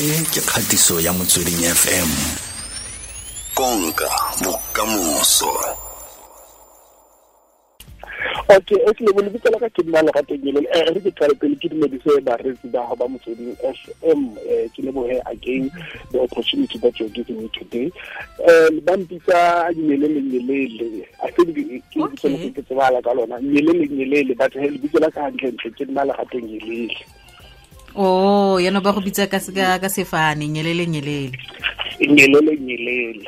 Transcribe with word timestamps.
e 0.00 0.24
ke 0.32 0.40
kgatiso 0.40 0.96
ya 1.00 1.12
motsweding 1.12 1.60
fm 1.60 2.08
konka 3.54 4.08
bokamoso. 4.40 5.52
Okay 8.48 8.80
actually 8.88 9.12
bo 9.12 9.20
lebitso 9.20 9.52
la 9.52 9.58
ka 9.60 9.68
ke 9.68 9.84
nna 9.84 10.00
legateng 10.00 10.40
ele 10.48 10.64
eh 10.72 10.88
re 10.88 11.00
ke 11.04 11.12
qale 11.12 11.34
pele 11.36 11.52
ke 11.60 11.68
dumedise 11.68 12.16
baretsi 12.24 12.72
ba 12.72 12.88
go 12.88 12.96
ba 12.96 13.12
motsweding 13.12 13.52
f 13.60 13.80
m 14.00 14.10
um 14.10 14.22
ke 14.72 14.80
lebohe 14.80 15.20
again 15.28 15.68
the 16.12 16.18
opportunity 16.18 16.78
that 16.78 16.96
you're 16.96 17.12
giving 17.12 17.36
me 17.44 17.48
today. 17.52 17.92
Um 18.48 18.80
ba 18.80 18.96
mpitsa 18.96 19.68
nyele 19.76 20.08
nyelele 20.08 21.04
i 21.20 21.30
think 21.30 21.52
ke 21.52 22.00
lebitso 22.00 22.28
le 22.32 22.48
ke 22.48 22.62
tsebala 22.64 23.04
ka 23.04 23.12
lona. 23.12 23.36
Nyele 23.36 23.76
le 23.76 23.84
nyelele 23.84 24.32
but 24.32 24.52
he 24.56 24.64
lebitso 24.64 24.96
la 24.96 25.10
ka 25.12 25.28
hantle 25.28 25.52
ntle 25.52 25.70
ke 25.76 25.84
nna 25.84 26.08
legateng 26.08 26.48
nyelele 27.94 27.96
oh 27.96 28.58
yana 28.58 28.80
ba 28.80 28.92
go 28.92 29.00
bitsa 29.00 29.26
ka 29.30 29.38
ka 29.78 29.88
sefane 29.88 30.48
nyelele 30.48 30.86
nyelele. 30.86 31.36
Nyelele 32.00 32.56
nyelele. 32.56 33.26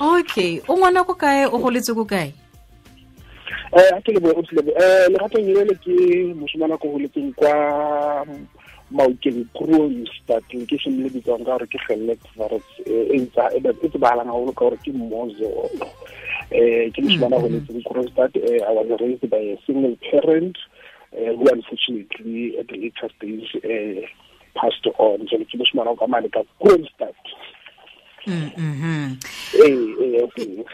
Okay 0.00 0.60
o 0.68 0.76
ngwana 0.76 1.04
ko 1.04 1.14
kae? 1.14 1.46
O 1.46 1.58
goletse 1.58 1.94
ko 1.94 2.04
kae? 2.04 2.32
Eh 3.76 3.90
a 3.92 4.00
ke 4.00 4.12
le 4.12 4.20
bo 4.20 4.32
le 4.32 4.72
eh 4.72 5.08
le 5.10 5.18
gato 5.18 5.38
nyelele 5.38 5.74
ke 5.84 6.34
mosimana 6.34 6.78
ko 6.78 6.88
goletseng 6.88 7.34
kwa 7.36 8.24
maokeng 8.90 9.44
kroonstad 9.52 10.42
ke 10.48 10.76
se 10.80 10.88
le 10.90 11.10
bitswang 11.12 11.44
ka 11.44 11.58
gore 11.58 11.66
ke 11.68 11.78
gellex 11.84 12.18
virus 12.36 12.64
e 12.88 13.18
ntsa 13.20 13.52
e 13.52 13.60
tsebahalang 13.60 14.32
haholo 14.32 14.52
ka 14.52 14.64
gore 14.64 14.78
ke 14.80 14.92
mmozo 14.92 15.68
eh 16.50 16.88
ke 16.88 17.02
mosimana 17.04 17.36
go 17.36 17.44
holetseng 17.44 17.84
kroonstad 17.84 18.32
i 18.40 18.72
was 18.72 18.88
raised 19.00 19.28
by 19.28 19.36
a 19.36 19.60
single 19.66 19.92
parent 20.08 20.56
uh, 21.12 21.32
who 21.36 21.46
unfortunately 21.48 22.58
at 22.58 22.66
the 22.68 22.76
later 22.76 23.08
stage 23.16 23.50
uh, 23.64 24.06
passed 24.54 24.86
on. 24.98 25.26
So 25.30 25.38
ke 25.38 25.54
moshimana 25.56 25.98
ka 25.98 26.06
mane 26.06 26.28
ka 26.30 26.42
kroonstad 26.60 27.14
mm 28.26 28.50
-hmm. 28.56 29.06
eh 29.64 30.24
eh 30.36 30.64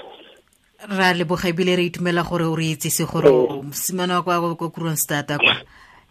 ra 0.89 1.13
leboga 1.15 1.49
ebile 1.49 1.77
re 1.77 1.85
itumela 1.87 2.23
gore 2.23 2.45
o 2.45 2.57
re 2.57 2.71
itsese 2.75 3.05
gore 3.07 3.31
mosimane 3.63 4.13
wa 4.15 4.23
kwa. 4.23 4.71
Kronstata 4.71 5.39
kwa 5.39 5.57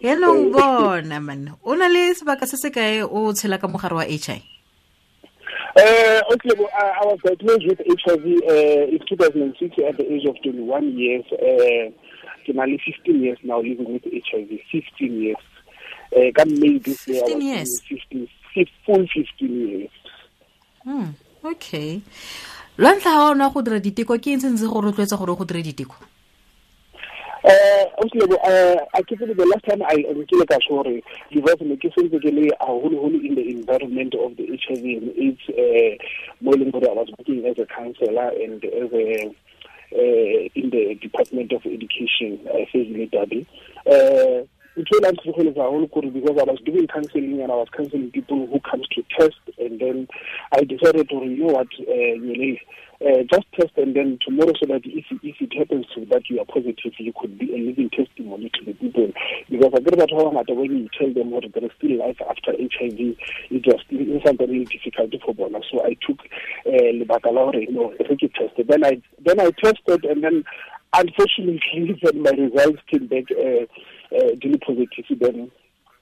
yanong 0.01 0.51
bona 0.51 1.19
man. 1.19 1.51
O 1.63 1.75
na 1.75 1.87
le 1.87 2.13
sebaka 2.15 2.47
se 2.47 2.57
se 2.57 2.69
kae 2.71 3.03
o 3.03 3.33
tshela 3.33 3.57
ka 3.57 3.67
mogare 3.67 3.95
wa 3.95 4.05
h 4.05 4.29
i 4.29 4.41
Uh, 5.75 6.21
okay, 6.31 6.53
well, 6.55 6.69
I, 6.77 7.01
I 7.01 7.05
was 7.05 7.17
diagnosed 7.25 7.65
with 7.65 7.81
HIV 7.81 8.25
uh, 8.45 8.93
in 8.93 8.99
2006 9.09 9.73
at 9.89 9.97
the 9.97 10.05
age 10.05 10.25
of 10.29 10.37
21 10.43 10.93
years. 10.93 11.25
Uh, 11.33 11.89
I'm 12.49 12.77
15 12.77 13.23
years 13.23 13.37
now 13.43 13.57
living 13.57 13.91
with 13.93 14.03
HIV. 14.03 14.59
15 14.71 15.21
years. 15.21 15.37
Uh, 16.15 16.31
come 16.35 16.59
May 16.59 16.77
this 16.77 17.07
year, 17.07 17.23
I 17.25 17.33
was 17.33 17.43
years. 17.43 17.81
15, 17.81 18.27
full 18.85 19.07
15 19.07 19.67
years. 19.67 19.89
Hmm, 20.83 21.09
okay. 21.43 22.01
lwa 22.77 22.95
ntlha 22.95 23.11
ga 23.17 23.29
ona 23.29 23.49
go 23.49 23.61
dira 23.61 23.79
diteko 23.79 24.17
ke 24.17 24.33
eng 24.33 24.41
se 24.41 24.49
ntse 24.49 24.65
go 24.65 24.81
rotloetsa 24.81 25.17
gore 25.17 25.37
go 25.37 25.45
dire 25.45 25.61
diteko 25.61 25.95
Uh, 27.43 27.83
obviously, 27.97 28.37
uh, 28.39 28.77
I 28.93 29.01
keep 29.03 29.19
it 29.19 29.35
the 29.35 29.45
last 29.45 29.65
time 29.67 29.83
I 29.83 29.99
nkile 30.15 30.47
ka 30.47 30.57
sure 30.63 31.01
because 31.29 31.59
ne 31.59 31.75
ke 31.75 31.91
sentse 31.91 32.15
ke 32.23 32.31
le 32.31 32.47
haholoholo 32.63 33.19
in 33.19 33.35
the 33.35 33.43
environment 33.51 34.15
of 34.15 34.37
the 34.37 34.47
HIV 34.47 34.79
and 34.79 35.11
AIDS 35.11 35.43
uh, 35.51 35.91
mo 36.39 36.55
leng 36.55 36.71
gore 36.71 36.87
I 36.87 36.93
was 36.95 37.11
working 37.19 37.45
as 37.45 37.59
a 37.59 37.67
counselor 37.67 38.31
and 38.39 38.63
as 38.63 38.89
a 38.95 39.35
the 40.73 40.95
Department 40.95 41.51
of 41.51 41.65
Education 41.65 42.39
uh, 42.49 42.65
Fezile 42.73 43.09
Dabi. 43.11 43.45
Uh, 43.85 44.45
ntho 44.77 44.97
e 44.97 45.01
la 45.01 45.11
ntlhotlheletsa 45.11 45.63
haholo 45.63 45.87
kore 45.87 46.09
because 46.09 46.37
I 46.41 46.49
was 46.49 46.59
doing 46.65 46.87
counseling 46.87 47.41
and 47.41 47.51
I 47.51 47.55
was 47.55 47.69
counseling 47.69 48.09
people 48.09 48.47
who 48.47 48.59
comes 48.59 48.87
to 48.89 49.03
test 49.17 49.37
and 49.59 49.79
then 49.79 50.07
I 50.51 50.63
decided 50.63 51.09
to 51.09 51.15
you 51.15 51.45
know 51.45 51.53
what 51.53 51.67
uh, 51.77 52.13
really 52.17 52.59
uh, 53.05 53.21
just 53.29 53.45
test 53.53 53.77
and 53.77 53.95
then 53.95 54.17
tomorrow 54.25 54.53
so 54.59 54.65
that 54.65 54.81
if, 54.85 55.05
if 55.11 55.35
it 55.39 55.53
happens 55.57 55.85
to 55.93 56.05
that 56.09 56.27
you 56.27 56.39
are 56.39 56.45
positive 56.45 56.93
you 56.97 57.13
could 57.19 57.37
be 57.37 57.53
a 57.53 57.57
living 57.57 57.89
testimony 57.91 58.49
to 58.55 58.65
the 58.65 58.73
people. 58.73 59.11
Because 59.47 59.73
I 59.75 59.79
get 59.79 59.99
that 59.99 60.09
how 60.09 60.33
when 60.55 60.77
you 60.77 60.89
tell 60.97 61.13
them 61.13 61.29
what 61.29 61.43
there 61.53 61.65
is 61.65 61.71
still 61.77 61.99
life 61.99 62.17
after 62.27 62.53
HIV 62.57 62.97
it 63.53 63.67
was 63.67 63.79
still 63.85 63.99
in 63.99 64.21
something 64.25 64.49
really 64.49 64.65
difficult 64.65 65.13
for 65.23 65.35
bona. 65.35 65.59
So 65.69 65.85
I 65.85 65.93
took 66.01 66.17
uh, 66.65 66.89
lebaka 66.97 67.29
la 67.31 67.45
hore 67.45 67.61
no 67.69 67.93
re 67.93 68.15
ke 68.17 68.33
tested 68.33 68.67
then 68.67 68.83
I 68.83 69.01
then 69.21 69.39
I 69.39 69.51
tested 69.51 70.05
and 70.05 70.23
then 70.23 70.43
unfortunately 70.93 71.97
when 72.01 72.21
my 72.21 72.31
results 72.31 72.81
came 72.89 73.07
back 73.07 73.25
uh, 73.31 73.65
uh, 74.15 74.29
really 74.43 74.59
positive 74.59 75.05
then 75.19 75.51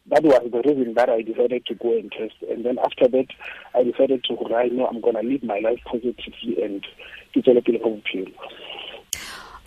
that 0.08 0.24
was 0.24 0.50
the 0.52 0.62
reason 0.68 0.94
that 0.96 1.10
I 1.10 1.22
decided 1.22 1.66
to 1.68 1.76
go 1.76 1.94
and 1.98 2.12
test. 2.12 2.36
And 2.50 2.66
then 2.66 2.80
after 2.80 3.08
that, 3.08 3.28
I 3.76 3.84
decided 3.84 4.24
to, 4.26 4.56
I 4.56 4.68
know 4.68 4.88
I'm 4.88 5.00
going 5.00 5.16
to 5.16 5.22
live 5.22 5.44
my 5.44 5.60
life 5.60 5.80
positively 5.86 6.62
and 6.64 6.86
develop 7.34 7.68
a 7.68 7.78
home 7.80 8.02
field. 8.12 8.32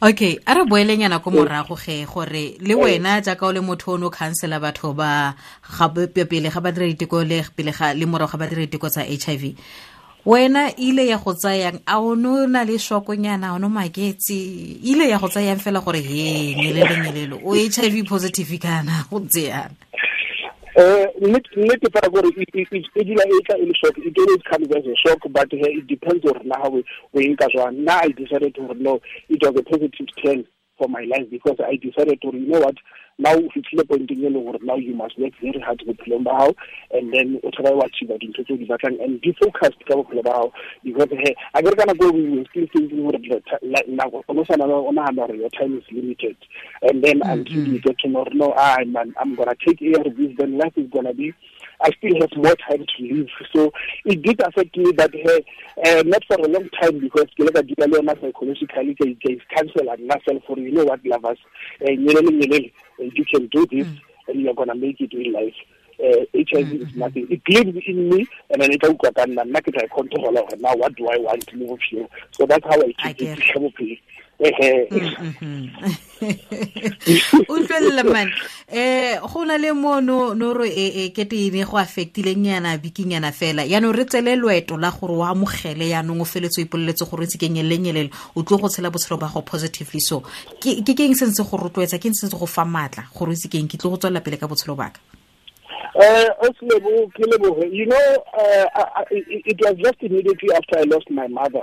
okay 0.03 0.39
a 0.47 0.55
re 0.55 0.65
boelenyana 0.69 1.23
ko 1.23 1.31
morago 1.31 1.77
ge 1.81 2.05
gore 2.05 2.59
le 2.61 2.75
wena 2.75 3.23
jaaka 3.23 3.47
o 3.47 3.53
le 3.53 3.61
motho 3.61 3.95
o 3.95 3.97
ne 3.97 4.05
o 4.05 4.11
councela 4.11 4.61
batho 4.61 4.93
ba 4.93 5.35
pele 6.29 6.51
ga 6.51 6.61
ba 6.61 6.73
dira 6.73 6.87
diteko 6.93 7.25
le 7.25 7.41
pele 7.57 7.73
ga 7.73 7.95
le 7.95 8.05
morago 8.05 8.33
ga 8.33 8.39
ba 8.39 8.47
dira 8.47 8.67
diteko 8.67 8.91
tsa 8.91 9.07
h 9.07 9.29
i 9.33 9.37
v 9.37 9.57
wena 10.27 10.77
ile 10.77 11.07
ya 11.07 11.19
go 11.19 11.35
tsayang 11.35 11.81
a 11.87 11.99
o 12.01 12.15
ne 12.15 12.29
o 12.29 12.47
na 12.47 12.65
le 12.65 12.79
shokonyana 12.79 13.49
a 13.49 13.55
o 13.55 13.59
ne 13.59 13.69
maketse. 13.69 14.81
Ile 14.83 15.09
ya 15.09 15.19
go 15.19 15.29
tsayang 15.29 15.61
fela 15.61 15.81
gore 15.85 16.01
he 16.01 16.55
nyelele 16.55 16.97
nyelelo 17.05 17.41
o 17.45 17.55
h 17.55 17.79
i 17.79 17.91
v 17.91 18.03
positive 18.05 18.59
kana 18.59 19.05
go 19.11 19.21
tseyana 19.21 19.75
Uh, 20.77 21.07
nnete 21.23 21.87
fela 21.93 22.11
kore 22.11 22.29
e 22.35 23.05
dula 23.05 23.23
e 23.23 23.43
tla 23.47 23.57
e 23.59 23.65
le 23.65 23.75
shock 23.75 23.97
it 23.97 24.19
always 24.19 24.43
comes 24.43 24.67
as 24.75 24.85
a 24.85 24.97
shock 24.97 25.21
but 25.31 25.47
uh, 25.53 25.71
it 25.71 25.87
depends 25.87 26.25
on 26.27 26.51
how 26.51 26.69
we 26.69 26.83
we 27.13 27.29
nka 27.29 27.47
jwang. 27.55 27.79
Nna 27.79 28.03
i 28.03 28.09
decided 28.09 28.55
gore 28.55 28.75
no 28.75 29.01
it 29.29 29.41
was 29.41 29.55
a 29.57 29.63
positive 29.63 30.09
turn 30.21 30.45
for 30.79 30.89
my 30.89 31.05
life 31.05 31.29
because 31.31 31.57
i 31.61 31.77
decided 31.77 32.21
to 32.21 32.31
you 32.33 32.47
know 32.47 32.61
what 32.61 32.77
now 33.19 33.35
o 33.35 33.49
fitlhile 33.55 33.87
pointing 33.87 34.25
e 34.25 34.29
leng 34.29 34.45
gore 34.45 34.59
now 34.63 34.77
you 34.77 34.95
must 34.95 35.19
work 35.19 35.33
very 35.41 35.61
hard 35.61 35.83
ba 35.87 35.95
gago 35.95 36.55
and 36.91 37.13
then 37.13 37.41
o 37.45 37.51
try 37.51 37.71
wa 37.71 37.87
achieva 37.87 38.19
dintho 38.19 38.43
tse 38.45 38.57
di 38.57 38.67
batlang 38.67 38.99
and 39.05 39.21
be 39.21 39.33
focused 39.43 39.85
ka 39.87 39.95
bophelo 39.95 40.23
ba 40.23 40.31
gago 40.31 40.53
because 40.83 41.11
he 41.11 41.37
a 41.55 41.63
kere 41.63 41.77
ka 41.77 41.85
nako 41.87 42.11
we 42.13 42.29
were 42.31 42.45
still 42.51 42.67
thinking 42.75 43.03
gore 43.07 43.19
nako 43.87 44.25
o 44.29 44.45
sana 44.45 44.67
o 44.67 44.91
nagana 44.91 45.27
gore 45.29 45.35
your 45.37 45.51
time 45.51 45.79
is 45.79 45.85
limited. 45.91 46.37
And 46.83 47.03
then 47.03 47.23
until 47.25 47.67
you 47.69 47.81
get 47.81 47.99
to 48.01 48.09
know 48.09 48.27
no 48.33 48.55
ah, 48.57 48.79
man, 48.87 49.15
I'm 49.19 49.35
gonna 49.35 49.55
take 49.67 49.81
ARVs 49.81 50.37
then 50.39 50.59
life 50.59 50.73
is 50.77 50.91
gonna 50.91 51.15
be 51.15 51.35
I 51.85 51.91
still 51.99 52.19
have 52.21 52.35
more 52.37 52.57
time 52.69 52.87
to 52.97 53.15
live. 53.15 53.29
So 53.53 53.73
it 54.07 54.23
did 54.23 54.41
affect 54.41 54.77
me, 54.77 54.93
but 54.93 55.15
uh, 55.15 55.41
uh, 55.87 56.03
not 56.07 56.25
for 56.27 56.37
a 56.37 56.49
long 56.49 56.69
time 56.81 56.99
because 56.99 57.27
ke 57.37 57.41
le 57.41 57.53
ka 57.53 57.61
dira 57.61 57.87
le 57.87 58.01
yona 58.01 58.17
psychologically 58.21 58.95
ke 58.95 59.13
ke 59.21 59.37
cancel 59.55 59.91
and 59.91 60.07
myself 60.07 60.43
for 60.47 60.59
you 60.59 60.73
know 60.73 60.85
what 60.85 61.05
lovers 61.05 61.39
nyelele 61.83 62.33
nyelele 62.41 62.73
uh, 63.01 63.05
you 63.05 63.25
can 63.27 63.47
do 63.49 63.67
this 63.67 63.87
mm. 63.87 64.01
and 64.29 64.41
you're 64.41 64.55
gonna 64.55 64.75
make 64.75 65.01
it 65.01 65.13
in 65.13 65.33
life. 65.33 65.61
Uh, 66.01 66.25
HIV 66.35 66.67
mm 66.67 66.79
-hmm. 66.79 66.89
is 66.89 66.97
nothing. 66.97 67.27
It 67.31 67.43
lives 67.49 67.77
in 67.87 68.09
me, 68.09 68.27
and 68.51 68.63
then 68.63 68.73
it's 68.73 68.89
utlwa 68.89 69.13
ka 69.15 69.27
nna 69.27 69.45
nna 69.45 69.61
ke 69.61 69.71
try 69.77 69.87
control 69.89 70.33
now 70.59 70.75
what 70.81 70.97
do 70.97 71.07
I 71.09 71.19
want 71.19 71.47
to 71.47 71.57
live 71.57 71.71
with 71.71 71.93
you. 71.93 72.09
So 72.33 72.47
that's 72.47 72.65
how 72.65 72.81
I 72.81 72.93
keep 72.93 73.23
it 73.23 73.39
utlwelela 77.49 78.05
man 78.05 78.33
um 78.73 79.29
go 79.29 79.45
na 79.45 79.59
le 79.59 79.73
mo 79.73 80.01
no 80.01 80.35
no 80.35 80.55
re 80.55 80.69
e 80.69 81.11
keteine 81.11 81.65
go 81.65 81.79
affectileng 81.79 82.47
yana 82.47 82.79
bikinyana 82.79 83.33
fela. 83.33 83.65
Yaanong 83.65 83.97
re 83.97 84.05
tsele 84.05 84.37
loeto 84.37 84.77
la 84.77 84.91
gore 84.91 85.13
o 85.13 85.25
amogele 85.25 85.89
yaanong 85.89 86.21
o 86.21 86.25
feletse 86.25 86.61
o 86.61 86.65
ipoleletse 86.65 87.05
gore 87.11 87.27
se 87.27 87.39
kenye 87.39 87.63
lenyelele 87.63 88.11
o 88.37 88.43
tlo 88.43 88.59
go 88.59 88.69
tshela 88.69 88.91
botshelo 88.91 89.19
ba 89.19 89.31
go 89.33 89.43
positively. 89.43 90.01
So 90.01 90.23
ke 90.61 90.85
keng 90.85 91.15
se 91.15 91.27
ntse 91.27 91.43
go 91.43 91.57
rotloetsa 91.57 91.99
ke 91.99 92.09
eng 92.09 92.15
se 92.15 92.27
ntse 92.27 92.39
go 92.39 92.47
fa 92.47 92.65
maatla 92.65 93.05
gore 93.15 93.33
o 93.33 93.35
se 93.35 93.49
keng 93.49 93.69
ke 93.69 93.79
tlo 93.79 93.91
go 93.91 93.97
tswelela 93.97 94.21
pele 94.21 94.37
ka 94.37 94.47
botshelo 94.47 94.77
baka. 94.77 95.01
Uh, 95.97 96.29
you 97.71 97.87
know, 97.87 98.25
uh, 98.37 99.05
it 99.11 99.61
was 99.61 99.77
just 99.79 100.03
immediately 100.03 100.53
after 100.53 100.79
I 100.79 100.83
lost 100.83 101.09
my 101.09 101.29
mother. 101.29 101.63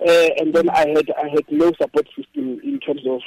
Uh, 0.00 0.28
and 0.38 0.54
then 0.54 0.70
I 0.70 0.88
had 0.88 1.10
I 1.10 1.28
had 1.28 1.44
no 1.50 1.72
support 1.72 2.06
system 2.16 2.60
in 2.62 2.78
terms 2.80 3.02
of 3.06 3.20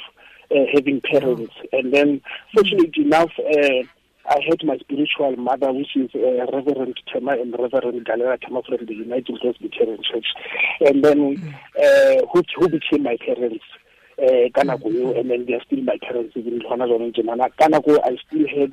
uh, 0.50 0.64
having 0.72 1.00
parents. 1.00 1.54
And 1.72 1.92
then, 1.92 2.20
fortunately 2.54 3.04
enough, 3.04 3.30
uh, 3.38 3.82
I 4.26 4.38
had 4.48 4.64
my 4.64 4.78
spiritual 4.78 5.36
mother, 5.36 5.72
which 5.72 5.96
is 5.96 6.10
uh, 6.14 6.46
Reverend 6.52 6.98
Tema 7.12 7.32
and 7.32 7.52
Reverend 7.58 8.04
Galera 8.04 8.38
Tema 8.38 8.62
from 8.62 8.86
the 8.86 8.94
United 8.94 9.38
Presbyterian 9.40 10.02
Church, 10.02 10.26
and 10.80 11.04
then 11.04 11.54
uh, 11.76 12.26
who, 12.32 12.42
who 12.56 12.68
became 12.68 13.02
my 13.02 13.16
parents. 13.16 13.64
Uh, 14.22 14.46
and 14.54 15.30
then 15.30 15.44
they 15.46 15.54
are 15.54 15.62
still 15.66 15.82
my 15.82 15.98
parents 16.00 16.32
even 16.36 16.60
gona 16.60 16.86
jone 16.86 17.12
tjenana 17.12 17.50
ka 17.58 17.66
nako 17.66 17.98
i 18.04 18.16
still 18.24 18.46
had 18.46 18.72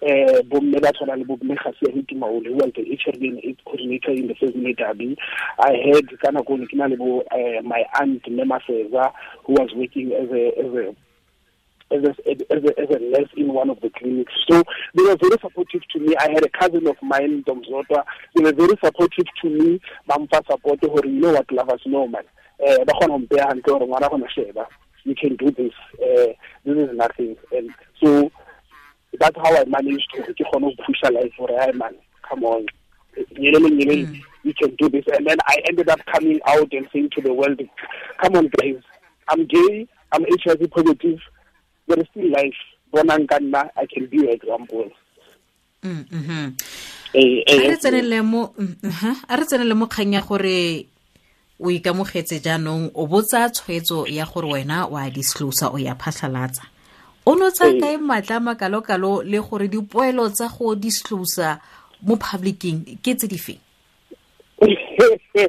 uh, 0.00 0.40
bomme 0.48 0.80
ba 0.80 0.90
tshwana 0.92 1.16
le 1.18 1.24
bomme 1.24 1.54
gasi 1.54 1.84
ya 1.84 1.92
hitimaole 1.92 2.48
who 2.48 2.56
was 2.56 2.72
the 2.72 2.96
HIV 2.96 3.22
and 3.22 3.40
AIDS 3.44 3.60
coordinator 3.66 4.12
in 4.12 4.28
the 4.28 4.34
Fezile 4.34 4.74
Dabi 4.74 5.14
i 5.58 5.76
had 5.92 6.08
ka 6.18 6.30
nako 6.30 6.58
ne 6.58 6.66
ke 6.66 6.76
na 6.76 6.86
le 6.86 6.96
bo 6.96 7.20
uh, 7.20 7.62
my 7.62 7.84
aunt 8.00 8.24
Mema 8.24 8.58
Feza 8.66 9.12
who 9.44 9.52
was 9.52 9.68
working 9.74 10.12
as 10.14 10.30
a 10.32 10.48
as 10.64 10.72
a 10.72 10.94
as 11.92 12.02
a, 12.02 12.10
as 12.52 12.64
a, 12.64 12.80
as 12.80 12.90
a 12.96 12.98
nurse 12.98 13.30
in 13.36 13.52
one 13.52 13.70
of 13.70 13.80
the 13.80 13.90
clinics. 13.90 14.32
So 14.50 14.64
they 14.94 15.02
were 15.02 15.16
very 15.16 15.38
supportive 15.40 15.82
to 15.92 16.00
me. 16.00 16.16
I 16.18 16.32
had 16.32 16.44
a 16.44 16.48
cousin 16.48 16.86
of 16.88 16.96
mine, 17.00 17.44
Dom 17.46 17.62
Zota. 17.62 18.02
They 18.34 18.42
were 18.42 18.52
very 18.52 18.76
supportive 18.82 19.26
to 19.42 19.48
me. 19.48 19.80
Bampa 20.08 20.42
support 20.50 20.80
you 20.82 21.12
know 21.20 21.32
what 21.32 21.52
lovers 21.52 21.82
know, 21.86 22.08
man. 22.08 22.24
Eh, 22.58 22.76
ba 25.06 25.14
khona 25.14 25.14
mpeya 25.14 25.14
hantle 25.14 25.14
gore 25.14 25.14
ngwana 25.14 25.14
gona 25.14 25.14
sheba 25.14 25.14
you 25.14 25.14
can 25.14 25.36
do 25.36 25.50
this 25.50 25.72
uh, 26.02 26.32
this 26.64 26.76
is 26.76 26.96
nothing. 26.96 27.36
And 27.52 27.70
so 28.02 28.30
that's 29.18 29.36
how 29.36 29.56
I 29.56 29.64
managed 29.64 30.10
to 30.14 30.22
ke 30.22 30.44
khone 30.52 30.60
go 30.60 30.84
push 30.86 31.02
life 31.10 31.32
for 31.36 31.48
hey 31.48 31.72
man 31.72 31.94
come 32.28 32.44
on. 32.44 32.66
Mm. 33.16 34.20
you 34.42 34.54
can 34.54 34.74
do 34.76 34.88
this. 34.90 35.04
And 35.16 35.26
then 35.26 35.38
I 35.46 35.56
ended 35.68 35.88
up 35.88 36.00
coming 36.06 36.40
out 36.46 36.72
and 36.72 36.88
saying 36.92 37.10
to 37.16 37.22
the 37.22 37.32
world 37.32 37.60
come 38.18 38.36
on 38.36 38.50
guys 38.60 38.82
I'm 39.28 39.46
gay 39.46 39.86
I'm 40.12 40.24
HIV 40.44 40.70
positive 40.70 41.20
there 41.86 41.98
is 41.98 42.06
still 42.10 42.30
life. 42.30 42.60
Bonang 42.92 43.28
ka 43.28 43.38
nna 43.38 43.70
I 43.76 43.86
can 43.86 44.06
be 44.06 44.16
your 44.16 44.30
example. 44.30 44.90
Mm 45.82 46.04
-hmm. 46.10 46.52
eh, 47.14 47.42
eh, 47.46 47.64
a 47.64 47.68
re 47.68 47.76
tsenele 47.76 48.22
mo 48.22 48.54
mm, 48.58 48.74
a 49.28 49.36
re 49.36 49.44
tsenele 49.46 49.74
mo 49.74 49.86
kgang 49.86 50.12
ya 50.12 50.20
gore 50.20 50.86
o 51.60 51.70
ikamogetse 51.70 52.40
jaanong 52.40 52.90
o 52.94 53.06
botsa 53.06 53.50
tshwetso 53.50 54.06
ya 54.06 54.26
gore 54.26 54.48
wena 54.52 54.86
wa 54.86 55.10
disclosa 55.10 55.68
o 55.68 55.78
ya 55.78 55.94
phatlhalatsa 55.94 56.62
o 57.26 57.34
no 57.34 57.50
tsa 57.50 57.68
ee. 57.68 57.80
kae 57.80 57.96
maatla 57.96 58.40
makalo-kalo 58.40 59.22
le 59.22 59.40
gore 59.40 59.68
dipoelo 59.68 60.28
tsa 60.28 60.48
go 60.48 60.74
disclosa 60.74 61.60
mo 62.02 62.16
publicing 62.16 62.98
ke 63.02 63.14
tse 63.14 63.26
di 63.28 63.38
feng 63.38 63.60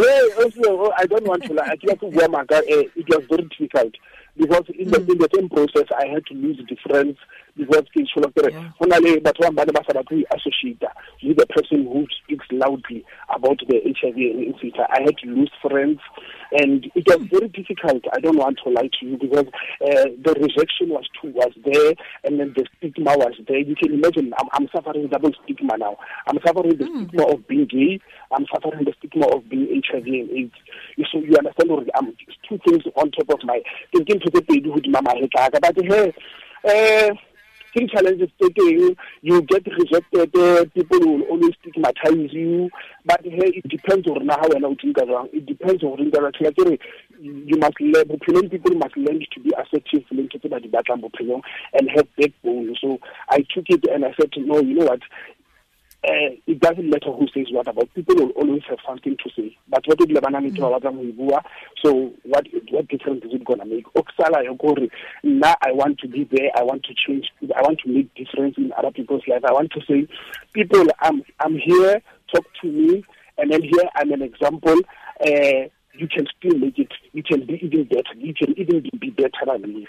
I 0.00 1.06
don't 1.08 1.26
want 1.26 1.44
to 1.44 1.52
lie. 1.52 1.68
I 1.70 1.76
to 1.76 1.96
go 1.96 2.08
It 2.08 3.08
was 3.08 3.24
very 3.28 3.48
difficult 3.48 3.94
because 4.36 4.64
in 4.78 4.90
the, 4.90 4.98
mm. 4.98 5.10
in 5.10 5.18
the 5.18 5.28
same 5.34 5.48
process, 5.48 5.88
I 5.98 6.06
had 6.06 6.24
to 6.26 6.34
lose 6.34 6.58
the 6.68 6.76
friends 6.76 7.18
because 7.60 7.86
ke 7.94 8.04
tsholo 8.08 8.32
kere 8.34 8.50
go 8.50 8.88
na 8.88 8.98
le 9.04 9.20
batho 9.20 9.44
ba 9.46 9.52
bane 9.60 9.72
ba 9.76 9.84
sa 9.86 9.96
batle 9.98 10.24
associate 10.36 10.84
with 11.22 11.36
the 11.36 11.46
person 11.46 11.84
who 11.92 12.06
speaks 12.18 12.46
loudly 12.50 13.04
about 13.28 13.60
the 13.68 13.80
HIV 14.00 14.16
infection 14.16 14.86
I 14.88 15.02
had 15.04 15.16
to 15.18 15.26
lose 15.28 15.52
friends 15.62 16.00
and 16.52 16.90
it 16.94 17.06
was 17.06 17.28
very 17.30 17.48
difficult. 17.48 18.02
I 18.12 18.20
don't 18.20 18.36
want 18.36 18.58
to 18.64 18.70
lie 18.70 18.90
to 19.00 19.06
you 19.06 19.16
because 19.16 19.46
uh, 19.80 20.10
the 20.24 20.34
rejection 20.40 20.90
was 20.90 21.06
too 21.20 21.30
was 21.32 21.52
there 21.64 21.94
and 22.24 22.40
then 22.40 22.54
the 22.56 22.66
stigma 22.78 23.14
was 23.16 23.34
there. 23.46 23.58
You 23.58 23.76
can 23.76 23.94
imagine 23.94 24.32
I'm, 24.38 24.48
I'm 24.52 24.68
suffering 24.74 25.08
double 25.08 25.30
stigma 25.44 25.78
now. 25.78 25.96
I'm 26.26 26.38
suffering 26.44 26.76
the 26.76 26.84
mm. 26.84 27.08
stigma 27.08 27.26
of 27.26 27.46
being 27.46 27.66
gay. 27.66 28.00
I'm 28.32 28.46
suffering 28.52 28.84
the 28.84 28.94
stigma 28.98 29.26
of 29.28 29.48
being 29.48 29.82
HIV 29.86 30.06
and 30.06 30.30
AIDS. 30.30 30.54
So 31.12 31.18
you 31.18 31.36
understand 31.36 31.70
I'm 31.94 32.16
two 32.48 32.58
things 32.66 32.84
on 32.96 33.10
top 33.12 33.30
of 33.30 33.44
my 33.44 33.60
thinking 33.92 34.20
to 34.20 34.30
the 34.30 34.42
baby 34.42 34.70
who 34.70 34.80
mama 34.90 35.14
but 35.60 35.76
hey 35.84 36.12
uh, 36.64 37.14
king 37.74 37.88
challenges 37.88 38.30
taking 38.40 38.96
you 39.22 39.42
get 39.42 39.66
rejected 39.66 40.32
people 40.74 40.98
will 41.00 41.22
always 41.22 41.52
stigmatize 41.60 42.32
you. 42.32 42.70
But 43.04 43.20
hey 43.24 43.52
it 43.54 43.68
depends 43.68 44.06
on 44.08 44.28
how 44.28 44.48
wena 44.48 44.66
o 44.66 44.76
think 44.80 44.96
jang 44.96 45.28
it 45.32 45.46
depends 45.46 45.82
on 45.82 46.10
ra 46.10 46.30
you 47.20 47.56
must 47.58 47.80
learn 47.80 48.48
people 48.48 48.74
must 48.76 48.96
learn 48.96 49.20
to 49.32 49.40
be 49.40 49.52
assertive 49.58 50.04
ba 50.50 50.60
di 50.60 50.68
batlang 50.68 51.02
bophelong 51.02 51.42
and 51.74 51.90
have 51.94 52.06
backbone. 52.16 52.74
So 52.80 52.98
i 53.28 53.38
took 53.54 53.66
it 53.68 53.84
and 53.92 54.04
i 54.04 54.12
said 54.18 54.30
no 54.36 54.60
you 54.60 54.74
know 54.74 54.86
what 54.86 55.00
uh, 56.02 56.32
it 56.46 56.60
doesn't 56.60 56.88
matter 56.88 57.12
who 57.12 57.26
says 57.34 57.46
what 57.50 57.68
about 57.68 57.92
people 57.94 58.14
will 58.16 58.30
always 58.30 58.62
have 58.68 58.78
something 58.86 59.16
to 59.18 59.30
say. 59.36 59.56
But 59.68 59.86
what 59.86 59.98
did 59.98 60.08
lebana 60.08 60.40
le 60.40 60.50
ba 60.50 60.80
batlang 60.80 61.16
go 61.16 61.24
bua 61.24 61.42
so 61.82 62.12
what 62.24 62.46
what 62.70 62.88
difference 62.88 63.22
is 63.24 63.34
it 63.34 63.44
going 63.44 63.60
to 63.60 63.66
make? 63.66 63.84
Okusala 63.92 64.42
yokore 64.46 64.88
now 65.22 65.54
i 65.60 65.72
want 65.72 65.98
to 65.98 66.08
be 66.08 66.24
there. 66.24 66.50
I 66.56 66.62
want 66.62 66.84
to 66.84 66.94
change. 66.94 67.26
I 67.54 67.60
want 67.60 67.80
to 67.80 67.90
make 67.90 68.14
difference 68.14 68.56
in 68.56 68.72
other 68.78 68.90
people's 68.90 69.22
lives 69.28 69.44
i 69.46 69.52
want 69.52 69.72
to 69.72 69.80
say 69.86 70.08
people 70.54 70.86
i'm 71.00 71.22
i'm 71.40 71.58
here. 71.58 72.00
Talk 72.34 72.46
to 72.62 72.66
me. 72.68 73.04
And 73.36 73.52
then 73.52 73.62
here 73.62 73.88
i'm 73.96 74.10
an 74.12 74.22
example. 74.22 74.76
Uh, 75.20 75.68
you 75.92 76.08
can 76.08 76.26
still 76.38 76.58
make 76.58 76.78
it. 76.78 76.92
You 77.12 77.22
can 77.22 77.44
be 77.44 77.60
even 77.62 77.84
better. 77.84 78.14
You 78.16 78.32
can 78.32 78.58
even 78.58 78.88
be 78.98 79.10
better 79.10 79.44
than 79.46 79.62
me 79.74 79.86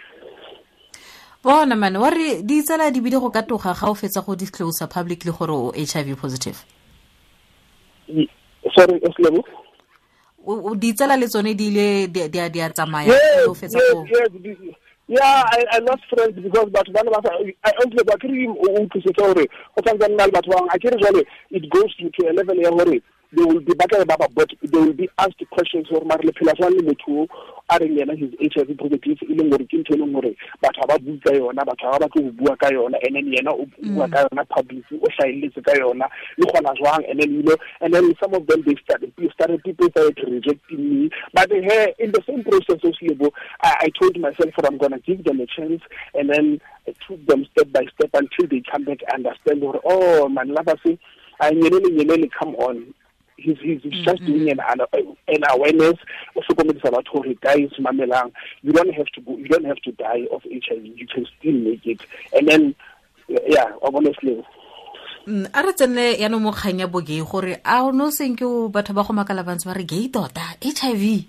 bona 1.44 1.76
mane 1.76 1.98
wa 1.98 2.10
re 2.10 2.44
di 2.44 2.62
tsela 2.62 2.92
di 2.92 3.02
bile 3.02 3.20
go 3.20 3.30
ka 3.30 3.42
toga 3.42 3.74
ga 3.74 3.90
o 3.90 3.94
fetsa 3.94 4.22
go 4.26 4.36
disclose 4.36 4.86
publicly 4.88 5.32
gore 5.32 5.52
o 5.52 5.72
HIV 5.72 6.16
positive? 6.20 6.58
Sorry 8.76 9.00
eslebo 9.02 9.44
di 10.78 10.94
tsela 10.94 11.16
le 11.18 11.28
tsone 11.28 11.56
di 11.56 11.68
ile 11.68 12.08
di 12.12 12.40
a 12.40 12.50
di 12.50 12.62
a 12.62 12.70
tsamaya 12.70 13.14
o 13.48 13.54
fetsa 13.54 13.80
go? 13.94 14.06
yeah 15.12 15.44
I, 15.52 15.66
I 15.76 15.80
lost 15.80 16.04
friends 16.08 16.40
because 16.40 16.70
but 16.72 16.88
ba 16.94 17.04
ne 17.04 17.10
ba 17.12 17.20
I 17.66 17.72
only 17.84 18.04
ba 18.04 18.16
kere 18.18 18.48
o 18.48 18.68
utlwisitse 18.80 19.18
gore 19.20 19.46
go 19.76 19.82
tsantsa 19.84 20.08
nna 20.08 20.26
le 20.26 20.32
batho 20.32 20.52
ba 20.56 20.68
a 20.72 20.80
kere 20.80 20.98
jwale 20.98 21.26
it 21.52 21.70
goes 21.70 21.92
to 21.98 22.28
a 22.30 22.34
level 22.34 22.56
ya 22.56 22.72
gore 22.72 23.02
they 23.34 23.44
will 23.44 23.62
be 23.62 23.74
batla 23.74 24.06
ba 24.06 24.18
ba 24.18 24.28
but 24.36 24.50
they 24.62 24.80
will 24.80 24.94
be 24.94 25.10
asked 25.18 25.44
questions 25.52 25.88
gore 25.90 26.06
mare 26.06 26.24
le 26.24 26.32
phela 26.34 26.54
jwang 26.56 26.76
le 26.76 26.84
motho 26.84 27.28
a 27.70 27.80
reng 27.80 27.98
yena 27.98 28.14
his 28.18 28.32
h 28.40 28.58
i 28.58 28.64
v 28.64 28.74
positive 28.76 29.18
e 29.24 29.34
leng 29.36 29.50
gore 29.50 29.66
ke 29.66 29.78
ntho 29.80 29.96
e 29.96 29.98
leng 29.98 30.14
gore 30.14 30.36
batho 30.62 30.88
ba 30.88 31.00
bua 31.00 31.18
ka 31.24 31.32
yona 31.34 31.64
batho 31.64 31.92
ba 31.92 32.00
batle 32.04 32.24
go 32.24 32.32
bua 32.32 32.56
ka 32.58 32.68
yona 32.70 32.98
and 33.08 33.16
then 33.16 33.32
yena 33.32 33.52
o 33.52 33.66
bua 33.80 34.08
mm. 34.08 34.12
ka 34.12 34.28
yona 34.28 34.44
public 34.50 34.84
o 34.92 35.08
hlaeletse 35.16 35.62
ka 35.64 35.74
yona 35.80 36.06
le 36.38 36.46
gona 36.52 36.74
jwang? 36.76 37.04
And 37.10 37.20
then 37.20 37.32
you 37.32 37.44
know 37.44 37.56
and 37.80 37.94
then 37.94 38.14
some 38.22 38.34
of 38.34 38.48
them 38.48 38.64
they 38.66 38.76
started, 38.84 39.14
started 39.34 39.64
people 39.64 39.88
started 39.92 40.20
rejecting 40.28 40.84
me. 40.90 41.10
But 41.34 41.52
hey, 41.52 41.94
in 42.00 42.12
the 42.12 42.22
same 42.28 42.44
process 42.44 42.84
of 42.84 42.94
Lebo, 43.02 43.32
I, 43.62 43.88
I 43.88 43.90
told 44.00 44.20
myself 44.20 44.52
that 44.56 44.66
I'm 44.66 44.78
going 44.78 44.92
to 44.92 45.00
give 45.00 45.24
them 45.24 45.40
a 45.40 45.48
chance 45.48 45.82
and 46.14 46.30
then 46.30 46.60
I 46.88 46.94
took 47.08 47.26
them 47.28 47.46
step 47.52 47.72
by 47.72 47.86
step 47.96 48.12
until 48.14 48.48
they 48.50 48.64
come 48.70 48.86
back 48.86 49.00
and 49.12 49.26
understand 49.26 49.64
or 49.64 49.80
oh 49.86 50.30
man 50.30 50.54
lava 50.54 50.76
say 50.86 50.98
I 51.40 51.52
come 52.40 52.56
on 52.56 52.94
he's, 53.42 53.60
he's 53.60 53.82
mm 53.84 53.92
-hmm. 53.92 54.06
just 54.06 54.22
doing 54.26 54.50
an, 54.52 54.60
an 54.62 55.44
awareness 55.54 55.98
of 56.36 56.44
batho 56.48 57.12
gore 57.12 57.36
guys 57.42 57.72
mamelang 57.80 58.32
you 58.64 58.72
don't 58.74 58.94
have 58.94 59.10
to 59.16 59.22
go 59.22 59.38
you 59.38 59.48
don't 59.48 59.66
have 59.66 59.82
to 59.82 59.92
die 59.98 60.24
of 60.32 60.42
HIV 60.44 60.84
you 61.02 61.08
can 61.08 61.26
still 61.38 61.58
make 61.68 61.86
it. 61.86 62.02
And 62.36 62.48
then 62.48 62.76
yeah 63.48 63.70
honestly. 63.84 64.38
Mm, 65.28 65.46
a 65.54 65.60
re 65.62 65.74
tsene 65.74 66.06
yaanong 66.18 66.42
mo 66.42 66.52
kgang 66.52 66.80
ya 66.80 66.88
bogay 66.88 67.22
gore 67.22 67.62
a 67.64 67.84
o 67.84 67.92
no 67.92 68.10
senke 68.10 68.46
batho 68.72 68.94
ba 68.94 69.04
go 69.04 69.14
makala 69.14 69.44
bantse 69.44 69.66
ba 69.66 69.74
re 69.74 69.84
gay 69.84 70.10
tota 70.10 70.58
h 70.62 70.84
i 70.86 70.94
v. 70.96 71.28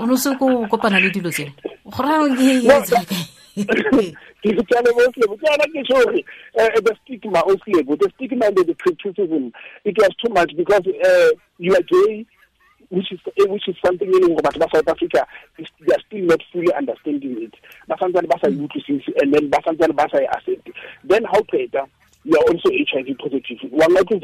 O 0.00 0.06
no 0.06 0.16
se 0.16 0.36
ko 0.36 0.66
kopana 0.68 1.00
le 1.00 1.10
dilo 1.10 1.30
tseno. 1.30 1.52
Gore 1.88 2.14
ngikutshala 3.56 4.92
boslebo 4.92 5.36
tsala 5.36 5.64
ngisho 5.70 5.94
hore 5.94 6.24
uh, 6.58 6.80
the 6.80 6.96
stigma 7.02 7.40
oslebo 7.42 7.96
the 7.96 8.10
stigma 8.14 8.46
and 8.46 8.56
the 8.56 8.74
criticism 8.74 9.52
it 9.84 9.96
was 9.98 10.10
too 10.16 10.32
much 10.32 10.54
because 10.56 10.86
uh, 10.86 11.30
you 11.58 11.72
are 11.74 11.82
gay 11.82 12.26
which 12.90 13.12
is 13.12 13.20
uh, 13.26 13.52
which 13.52 13.68
is 13.68 13.76
something 13.84 14.08
e 14.08 14.18
leng 14.20 14.36
batho 14.40 14.58
ba 14.58 14.68
South 14.72 14.88
Africa 14.88 15.26
they 15.56 15.94
are 15.94 16.02
still 16.06 16.24
not 16.26 16.42
fully 16.52 16.72
understanding 16.74 17.42
it. 17.42 17.54
Ba 17.88 17.96
santsane 17.96 18.28
ba 18.28 18.38
sa 18.38 18.48
utlwisisi 18.50 19.12
and 19.20 19.34
then 19.34 19.48
ba 19.50 19.58
santsane 19.66 19.94
ba 19.96 20.08
sa 20.10 20.18
accept. 20.36 20.68
Then 21.04 21.24
how 21.24 21.40
qeta 21.42 21.86
you 22.24 22.36
are 22.38 22.46
also 22.48 22.70
HIV 22.70 23.18
positive. 23.18 23.70
Wa 23.70 23.86
ngakho 23.86 24.20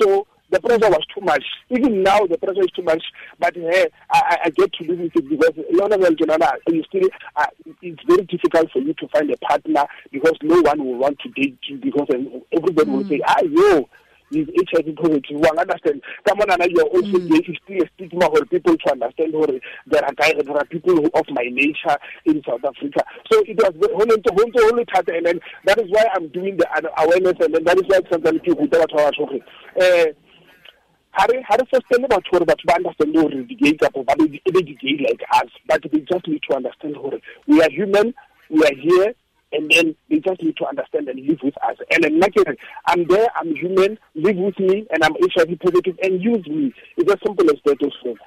so 0.00 0.26
the 0.50 0.60
pressure 0.60 0.90
was 0.90 1.04
too 1.14 1.20
much. 1.20 1.44
Even 1.70 2.02
now, 2.02 2.26
the 2.26 2.38
pressure 2.38 2.62
is 2.62 2.70
too 2.74 2.82
much. 2.82 3.02
But 3.38 3.54
hey, 3.54 3.88
I, 4.10 4.38
I 4.44 4.50
get 4.50 4.72
to 4.74 4.84
live 4.84 4.98
with 4.98 5.16
it 5.16 5.28
because 5.28 5.52
Leonard 5.72 6.18
Jonana, 6.18 6.52
you 6.68 6.82
still, 6.84 7.08
uh, 7.36 7.46
it's 7.82 8.02
very 8.06 8.24
difficult 8.24 8.70
for 8.72 8.80
you 8.80 8.94
to 8.94 9.08
find 9.08 9.30
a 9.30 9.36
partner 9.38 9.84
because 10.10 10.36
no 10.42 10.60
one 10.62 10.84
will 10.84 10.98
want 10.98 11.18
to 11.20 11.28
date 11.30 11.58
you 11.68 11.76
because 11.76 12.08
everybody 12.52 12.90
mm. 12.90 12.96
will 12.96 13.08
say, 13.08 13.20
ah, 13.26 13.40
yo, 13.42 13.88
he's 14.30 14.46
HIV 14.72 14.96
positive. 14.96 15.36
One 15.36 15.58
understand. 15.58 16.02
Come 16.26 16.40
on, 16.40 16.50
and 16.50 16.72
you're 16.72 16.84
also 16.84 17.18
mm. 17.18 17.28
there 17.28 17.40
is 17.40 17.56
still 17.64 17.82
a 17.82 17.90
stigma 17.94 18.30
for 18.30 18.44
people 18.46 18.76
to 18.76 18.92
understand 18.92 19.34
or 19.34 19.46
there 19.86 20.04
are 20.04 20.14
guys, 20.14 20.34
there 20.42 20.56
are 20.56 20.64
people 20.64 20.96
who, 20.96 21.10
of 21.14 21.26
my 21.30 21.44
nature 21.50 21.96
in 22.24 22.42
South 22.48 22.64
Africa. 22.64 23.04
So 23.30 23.42
it 23.46 23.56
was 23.56 23.74
only 23.94 24.20
to 24.22 24.32
only 24.70 24.86
and 25.14 25.26
then 25.26 25.40
that 25.64 25.78
is 25.78 25.90
why 25.90 26.06
I'm 26.14 26.28
doing 26.28 26.56
the 26.56 26.66
awareness 26.98 27.34
and 27.40 27.54
then 27.54 27.64
that 27.64 27.76
is 27.76 27.84
why 27.86 28.00
sometimes 28.10 28.40
people 28.42 28.66
tell 28.68 28.82
us, 28.82 29.14
uh, 29.80 30.06
ha 31.18 31.56
re 31.56 31.64
fostele 31.70 32.08
batho 32.08 32.30
gore 32.30 32.46
batho 32.46 32.64
ba 32.66 32.74
understand 32.76 33.14
gore 33.14 33.44
di-gay 33.44 33.72
kapo 33.74 34.04
ba 34.04 34.14
be 34.16 34.62
di-gay 34.62 34.96
like 35.06 35.22
us 35.40 35.50
but 35.66 35.82
they 35.92 36.00
just 36.00 36.26
need 36.28 36.42
to 36.42 36.56
understand 36.56 36.94
gore 36.94 37.18
we 37.46 37.62
are 37.62 37.70
human 37.70 38.14
we 38.50 38.64
are 38.64 38.74
here 38.74 39.14
and 39.52 39.70
then 39.70 39.94
they 40.10 40.18
just 40.18 40.42
need 40.42 40.56
to 40.56 40.66
understand 40.66 41.08
and 41.08 41.26
live 41.26 41.38
with 41.42 41.56
us. 41.62 41.76
And 41.90 42.04
then 42.04 42.20
like 42.20 42.34
I'm 42.86 43.06
there, 43.06 43.28
I'm 43.36 43.54
human, 43.56 43.98
live 44.14 44.36
with 44.36 44.58
me, 44.58 44.86
and 44.90 45.02
I'm 45.02 45.14
HIV 45.14 45.58
positive, 45.60 45.98
and 46.02 46.22
use 46.22 46.46
me. 46.46 46.72
It's 46.96 47.10
as 47.10 47.18
simple 47.24 47.50
as 47.50 47.56
that 47.64 47.82
also. 47.82 48.18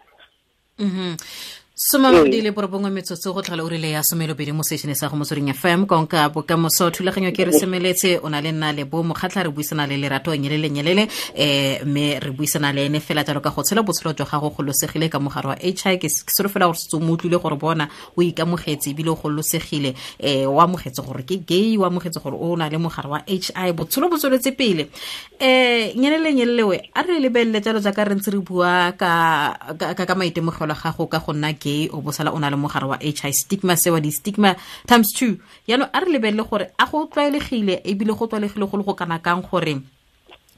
Mm 0.79 0.89
-hmm. 0.89 1.60
Somamabedi 1.83 2.41
le 2.41 2.51
borobongwe 2.51 2.91
metsotso 2.91 3.33
go 3.33 3.41
tlhola 3.41 3.63
o 3.63 3.67
rile 3.67 3.89
ya 3.89 4.03
somelobedi 4.03 4.51
mo 4.53 4.61
sešhone 4.61 4.93
sa 4.93 5.09
go 5.09 5.15
motsweding 5.17 5.49
fm 5.49 5.87
konka 5.89 6.29
bokamoso 6.29 6.91
thulaganyo 6.93 7.33
ke 7.33 7.45
re 7.45 7.51
semeletse 7.51 8.19
o 8.21 8.29
na 8.29 8.39
le 8.39 8.51
nna 8.51 8.71
le 8.71 8.85
bo 8.85 9.01
mokgatlha 9.01 9.43
re 9.43 9.49
buisana 9.49 9.87
le 9.89 9.97
lerato 9.97 10.29
nyelele 10.29 10.69
nyelele 10.69 11.07
um 11.33 11.89
mme 11.89 12.19
re 12.21 12.31
buisana 12.37 12.71
le 12.71 12.85
ene 12.85 12.99
fela 13.01 13.23
jalo 13.25 13.41
ka 13.41 13.49
go 13.49 13.63
tshela 13.63 13.81
botshelo 13.81 14.13
jwa 14.13 14.27
gago 14.29 14.53
golosegile 14.53 15.09
ka 15.09 15.17
mogare 15.17 15.47
wa 15.47 15.55
h 15.57 15.89
i 15.89 15.97
ke 15.97 16.05
solofela 16.07 16.69
gore 16.69 16.77
setse 16.77 17.01
mo 17.01 17.13
utlwile 17.17 17.41
gore 17.41 17.57
bona 17.57 17.89
o 18.15 18.21
ikamogetse 18.21 18.93
ebile 18.93 19.09
o 19.09 19.15
golosegile 19.17 19.95
um 20.21 20.53
o 20.53 20.61
amogetse 20.61 21.01
gore 21.01 21.25
ke 21.25 21.41
gay 21.41 21.77
o 21.81 21.85
amogetse 21.89 22.21
gore 22.21 22.37
o 22.37 22.55
na 22.57 22.69
le 22.69 22.77
mogare 22.77 23.09
wa 23.09 23.23
h 23.25 23.49
i 23.57 23.73
botshelo 23.73 24.07
bo 24.07 24.21
tsweletse 24.21 24.53
pele. 24.53 24.85
Um 25.41 25.97
nyelele 25.97 26.29
nyelelewe 26.29 26.91
a 26.93 27.01
re 27.01 27.17
lebelele 27.17 27.59
jalo 27.59 27.81
jaaka 27.81 28.05
re 28.05 28.15
ntse 28.15 28.29
re 28.29 28.37
bua 28.37 28.93
ka 28.93 30.15
maitemogelo 30.15 30.77
a 30.77 30.77
gago 30.77 31.09
ka 31.09 31.17
go 31.17 31.33
nna 31.33 31.53
gay 31.57 31.70
gay 31.71 31.89
o 31.91 32.01
bosala 32.01 32.31
o 32.33 32.39
na 32.39 32.49
le 32.49 32.57
mogare 32.57 32.87
wa 32.87 32.97
h 32.99 33.25
i 33.25 33.33
stigma 33.33 33.75
sewa 33.75 33.99
di-stigma 34.01 34.55
times 34.87 35.13
two. 35.13 35.39
Yaanong 35.67 35.89
a 35.93 35.99
re 35.99 36.11
lebelele 36.11 36.43
gore 36.49 36.65
a 36.77 36.85
go 36.85 37.07
tlwaelegile 37.07 37.81
ebile 37.83 38.13
go 38.17 38.27
tlwaelegile 38.27 38.69
go 38.69 38.77
le 38.77 38.83
go 38.83 38.93
kana 38.93 39.19
kang 39.19 39.41
gore 39.41 39.81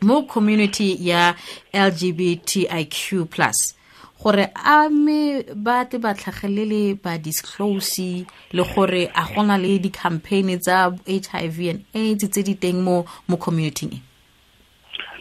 mo 0.02 0.24
community 0.24 0.98
ya 1.00 1.36
lgbtiq 1.74 3.30
plus 3.30 3.76
gore 4.22 4.52
a 4.56 4.90
me 4.90 5.44
ba 5.56 5.86
tle 5.86 6.00
ba 6.00 6.14
tlhagelele 6.14 7.00
ba 7.04 7.18
disclose 7.18 8.26
le 8.52 8.64
gore 8.64 9.10
a 9.14 9.24
gona 9.32 9.58
le 9.58 9.80
di-campaign 9.80 10.60
tsa 10.60 10.92
h 11.06 11.30
i 11.34 11.48
v 11.48 11.70
and 11.70 11.82
aids 11.94 12.28
tse 12.30 12.44
di 12.44 12.56
teng 12.56 12.82
mo 12.84 13.06
mo 13.28 13.38
community 13.38 13.88
e 13.92 14.13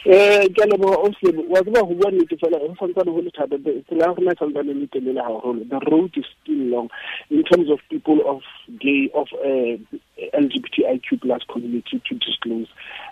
eh 0.04 0.49
ke 0.50 0.64
le 0.66 0.76
bo 0.78 0.88
oslebo 1.06 1.42
wa 1.49 1.62
tseba 1.62 1.82
go 1.82 1.94
bua 1.94 2.11
nnete 2.11 2.37
fela 2.37 2.59
go 2.59 2.75
santsane 2.75 3.12
go 3.12 3.21
le 3.23 3.30
thata 3.30 3.59
tsela 3.59 4.06
ya 4.06 4.14
gona 4.14 4.35
santsane 4.35 4.75
le 4.75 4.87
telele 4.87 5.21
haholo. 5.21 5.62
The 5.68 5.78
road 5.90 6.11
is 6.16 6.25
still 6.42 6.59
long 6.75 6.90
in 7.30 7.44
terms 7.44 7.71
of 7.71 7.78
people 7.88 8.18
of 8.26 8.42
gay 8.80 9.11
of 9.14 9.28
uh, 9.38 9.78
lgbtiq 10.35 11.21
plus 11.21 11.42
community 11.47 12.02
to 12.04 12.14
disclose. 12.18 12.66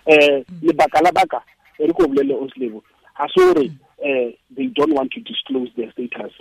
Uh, 0.05 0.43
lebaka 0.61 1.01
la 1.01 1.11
baka 1.11 1.41
e 1.79 1.87
re 1.87 1.93
ko 1.93 2.07
bolele 2.07 2.35
oslebo 2.35 2.83
ga 3.17 3.27
se 3.27 3.39
gore 3.39 3.65
uh, 4.03 4.29
they 4.55 4.67
don't 4.67 4.93
want 4.93 5.11
to 5.11 5.21
disclose 5.21 5.69
their 5.77 5.91
status 5.91 6.33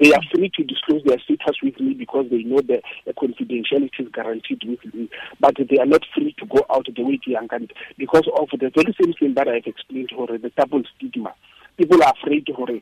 they 0.00 0.12
are 0.12 0.22
free 0.34 0.50
to 0.56 0.64
disclose 0.64 1.02
their 1.04 1.18
status 1.20 1.56
with 1.62 1.78
me 1.80 1.94
because 1.94 2.26
they 2.30 2.42
know 2.42 2.60
that 2.68 2.82
the 3.06 3.12
confidentiality 3.14 4.00
is 4.00 4.08
guaranteed 4.12 4.62
with 4.66 4.94
me. 4.94 5.08
But 5.40 5.56
they 5.56 5.78
are 5.78 5.86
not 5.86 6.02
free 6.14 6.34
to 6.38 6.46
go 6.46 6.64
out 6.70 6.88
of 6.88 6.94
the 6.94 7.02
way 7.02 7.18
to 7.24 7.30
Yankan 7.30 7.70
because 7.96 8.28
of 8.36 8.48
the 8.52 8.70
very 8.74 8.94
same 9.00 9.14
thing 9.14 9.34
that 9.34 9.48
I've 9.48 9.66
explained 9.66 10.10
to 10.10 10.26
the 10.26 10.50
double 10.56 10.82
stigma. 10.96 11.34
People 11.76 12.02
are 12.02 12.12
afraid 12.20 12.46
to 12.46 12.80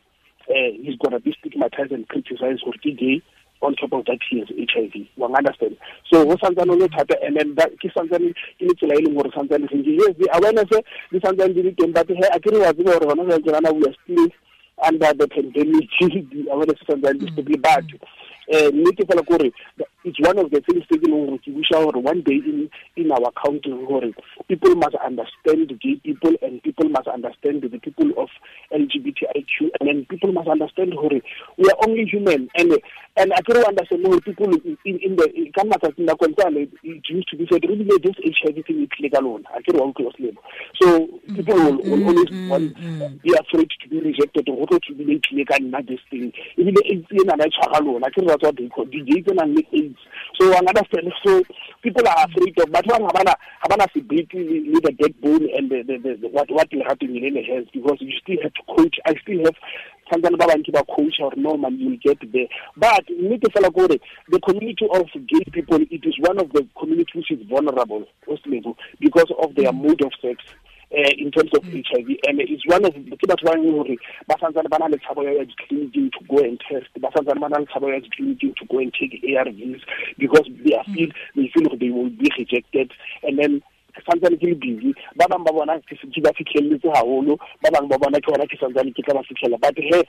uh, 0.49 0.54
he's 0.83 0.99
gonna 0.99 1.21
be 1.21 1.35
stigmatized 1.38 1.92
and 1.92 2.09
criticized 2.09 2.62
or 2.66 2.73
gay. 2.83 3.23
On 3.62 3.76
top 3.76 3.92
of 3.92 4.04
that, 4.07 4.19
he 4.28 4.40
has 4.40 4.49
HIV. 4.49 5.07
One 5.14 5.37
understand. 5.37 5.76
So 6.12 6.25
what 6.25 6.40
santsane 6.40 6.66
lo 6.66 6.88
thata 6.88 7.14
and 7.23 7.37
then 7.37 7.54
that 7.54 7.71
ke 7.78 7.95
santsane 7.95 8.35
ke 8.59 8.62
le 8.66 8.75
tsela 8.75 8.99
e 8.99 9.04
leng 9.07 9.14
gore 9.14 9.31
santsane 9.31 9.69
yes 9.71 10.16
the 10.19 10.28
awareness 10.35 10.66
le 11.12 11.21
santsane 11.21 11.54
di 11.54 11.62
le 11.62 11.71
teng 11.71 11.95
but 11.95 12.09
he 12.09 12.19
a 12.19 12.40
ke 12.40 12.50
re 12.50 12.59
wa 12.59 12.73
tseba 12.73 12.99
gore 12.99 13.73
we 13.73 13.87
are 13.87 13.95
still 14.02 14.28
under 14.88 15.14
the 15.14 15.26
pandemic 15.28 15.88
awareness 16.50 16.78
santsane 16.86 17.18
di 17.18 17.32
stable 17.32 17.58
but 17.58 17.86
nnete 18.72 19.04
fela 19.06 19.22
kore 19.22 19.52
it's 20.04 20.21
one 20.21 20.38
of 20.38 20.50
the 20.50 20.61
things 20.61 20.85
leng 20.90 21.26
gore 21.26 21.38
ke 21.38 22.04
one 22.04 22.23
day 22.23 22.40
in 22.52 22.71
in 22.97 23.12
our 23.12 23.30
country 23.32 23.73
gore 23.88 24.11
people 24.49 24.75
must 24.75 24.97
understand 24.97 25.68
gay 25.80 25.97
people 26.04 26.35
and 26.42 26.62
people 26.62 26.88
must 26.88 27.09
understand 27.09 27.62
the 27.62 27.78
people 27.78 28.11
of 28.18 28.28
LGBTIQ 28.73 29.71
and 29.80 29.88
then 29.88 30.06
people 30.06 30.32
must 30.32 30.49
understand 30.49 30.92
gore 30.92 31.21
we 31.59 31.68
are 31.68 31.78
only 31.87 32.04
human. 32.04 32.49
And 32.56 32.78
and 33.16 33.32
I 33.32 33.42
can 33.42 33.56
understand 33.56 34.02
more 34.02 34.21
people 34.21 34.47
in, 34.47 34.76
in 34.85 35.16
the 35.16 35.28
ka 35.54 35.62
matsatsing 35.64 36.06
na 36.06 36.14
it 36.18 37.09
used 37.09 37.28
to 37.28 37.37
be 37.37 37.47
said 37.50 37.62
really 37.68 37.85
this 37.85 38.16
HIV 38.25 38.64
thing 38.66 38.82
is 38.82 38.88
legal 39.00 39.35
on. 39.35 39.44
I 39.54 39.61
can 39.62 39.76
one 39.76 39.92
close 39.92 40.14
label 40.18 40.42
so 40.80 40.87
mm-hmm. 40.87 41.37
people 41.37 41.54
will, 41.54 41.76
will 41.76 42.09
always 42.09 42.49
want, 42.49 42.75
be 42.75 42.80
mm-hmm. 42.80 43.35
afraid 43.40 43.71
to 43.82 43.88
be 43.88 44.00
rejected 44.00 44.47
tlo 44.47 44.80
to 44.80 44.94
be 44.94 45.04
le 45.04 45.44
ka 45.44 45.59
nna 45.59 45.87
this 45.87 46.00
thing 46.11 46.32
ena 46.56 47.37
na 47.37 47.44
tshwara 47.44 47.85
lona 47.85 48.11
ke 48.11 48.18
re 48.18 48.26
that's 48.26 48.42
what 48.42 48.56
they 48.56 48.68
call 48.68 48.87
DJ 48.87 49.23
tsena 49.25 49.44
le 49.47 49.62
AIDS 49.92 49.99
so 50.40 50.52
I 50.52 50.58
understand 50.58 51.12
so 51.25 51.42
people 51.82 52.06
are 52.08 52.25
afraid 52.25 52.58
of 52.61 52.72
but 52.72 52.87
one 52.87 53.02
habana 53.02 53.34
habana 53.62 53.87
stability 53.90 54.70
with 54.72 54.82
the 54.82 54.92
backbone 54.92 55.49
and 55.56 55.70
the, 55.70 55.82
the, 55.82 55.99
the, 55.99 56.16
the 56.22 56.28
what 56.28 56.50
what 56.50 56.68
happen 56.87 57.16
in 57.16 57.34
the 57.34 57.42
hands 57.42 57.68
because 57.72 57.99
you 58.00 58.12
still 58.22 58.42
have 58.42 58.54
to 58.54 58.62
coach. 58.76 58.96
I 59.06 59.14
still 59.22 59.44
have 59.44 59.54
santsane 60.11 60.38
ba 60.38 60.46
bantsi 60.46 60.72
ba 60.72 60.84
coach 60.84 61.20
or 61.20 61.32
no 61.37 61.56
man 61.56 61.78
you 61.78 61.90
will 61.90 62.02
get 62.02 62.18
there. 62.32 62.49
But 62.76 63.06
nnete 63.06 63.52
fela 63.52 63.72
kore 63.72 63.88
the 63.88 64.40
community 64.40 64.87
of 64.92 65.06
gay 65.28 65.44
people 65.52 65.78
it 65.90 66.04
is 66.04 66.18
one 66.18 66.40
of 66.40 66.52
the 66.52 66.66
communities 66.78 67.14
which 67.14 67.30
is 67.30 67.46
vulnerable 67.49 68.06
because 69.00 69.32
of 69.42 69.54
their 69.54 69.72
mode 69.72 70.02
of 70.02 70.12
sex 70.20 70.42
uh, 70.92 71.12
in 71.16 71.30
terms 71.30 71.50
of 71.56 71.62
mm. 71.64 71.82
HIV 71.88 72.08
and 72.28 72.40
it's 72.40 72.66
one 72.66 72.84
of 72.84 72.92
the 72.92 73.16
batho 73.16 73.44
ba 73.44 73.56
gore 73.56 73.96
ba 74.28 74.34
santsane 74.37 74.68
ba 74.68 74.78
na 74.78 74.87
le 74.87 74.99
tshabo 74.99 75.25
ya 75.25 75.44
to 75.44 76.20
go 76.28 76.38
and 76.38 76.61
test. 76.61 76.92
Ba 77.00 77.08
santsane 77.11 77.40
ba 77.40 77.49
na 77.49 77.58
le 77.58 77.66
tshabo 77.66 77.88
ya 77.88 78.00
to 78.00 78.64
go 78.68 78.78
and 78.78 78.92
take 78.92 79.22
ARVs 79.25 79.80
because 80.18 80.49
they 80.64 80.76
are 80.76 80.84
feel 80.92 81.08
they 81.34 81.49
feel 81.54 81.76
they 81.78 81.90
will 81.90 82.11
be 82.11 82.28
rejected. 82.38 82.92
And 83.22 83.38
then 83.38 83.62
santsane 84.04 84.37
ke 84.37 84.52
le 84.52 84.54
busy. 84.54 84.94
Ba 85.16 85.25
bangwe 85.26 85.46
ba 85.46 85.52
bona 85.52 85.80
ke 85.80 85.96
ba 86.22 86.32
fitlheletse 86.37 86.88
haholo. 86.92 87.38
Ba 87.62 87.70
bangwe 87.70 87.88
ba 87.88 87.99
bona 87.99 88.20
ke 88.20 88.28
gona 88.28 88.46
ke 88.46 88.56
santsane 88.61 88.92
ke 88.92 89.02
tla 89.02 89.14
ba 89.14 89.25
fitlhela 89.25 89.61
but 89.61 89.76
he 89.76 90.02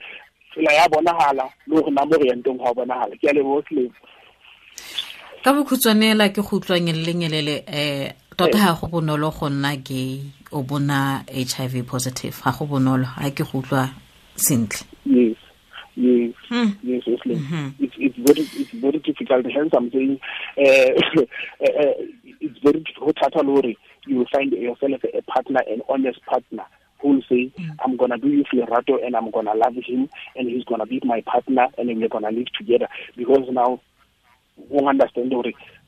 tsela 0.52 0.72
ya 0.72 0.88
bonagala 0.88 1.48
le 1.66 1.80
gore 1.80 1.90
na 1.90 2.04
mo 2.04 2.16
re 2.20 2.28
yang 2.28 2.42
teng 2.42 2.58
ga 2.58 2.70
o 2.70 2.74
bonagala 2.74 3.16
ke 3.16 3.24
a 3.28 3.32
selemo. 3.32 3.90
Ka 5.44 5.52
bokhutshwanela 5.52 6.28
ke 6.32 6.40
go 6.40 6.56
utlwa 6.56 6.80
nyelele 6.80 7.64
um 7.68 8.23
tota 8.36 8.58
ga 8.58 8.72
go 8.80 8.86
bonolo 8.86 9.30
go 9.30 9.48
nna 9.48 9.76
gay 9.76 10.20
o 10.52 10.62
bona 10.62 11.24
HIV 11.28 11.86
positive 11.86 12.34
ga 12.44 12.50
go 12.52 12.66
bonolo 12.66 13.06
ga 13.06 13.30
ke 13.30 13.44
go 13.44 13.58
utlwa 13.58 13.88
sentle 14.36 14.86
yes 15.06 15.36
yes 15.96 16.34
mm. 16.50 16.72
yes. 16.82 17.04
Mm 17.06 17.46
-hmm. 17.50 17.70
it's, 17.80 17.94
it's 17.98 18.18
very 18.18 18.42
it's 18.42 18.74
very 18.74 18.98
difficult 18.98 19.46
hence 19.46 19.72
i'm 19.76 19.90
saying 19.90 20.18
uh, 20.58 20.90
uh, 21.62 21.94
it's 22.40 22.58
very 22.62 22.80
difficult 22.80 23.18
hore 23.18 23.76
you 24.06 24.18
will 24.18 24.26
find 24.32 24.52
yourself 24.52 25.04
a 25.04 25.22
partner 25.22 25.60
an 25.72 25.80
honest 25.88 26.20
partner 26.26 26.64
who 27.00 27.08
will 27.08 27.22
say 27.28 27.50
mm. 27.58 27.70
i'm 27.84 27.96
gonna 27.96 28.18
do 28.18 28.28
you 28.28 28.44
for 28.50 28.66
Rato 28.66 28.98
and 29.04 29.14
i'm 29.16 29.30
gonna 29.30 29.54
love 29.54 29.76
him 29.86 30.08
and 30.36 30.48
he's 30.50 30.64
gonna 30.64 30.86
be 30.86 31.00
my 31.04 31.22
partner 31.22 31.68
and 31.78 31.88
we're 31.88 32.08
gonna 32.08 32.30
live 32.30 32.50
together 32.58 32.88
because 33.16 33.46
now 33.52 33.80
won't 34.68 34.88
understand 34.88 35.32
hore 35.32 35.52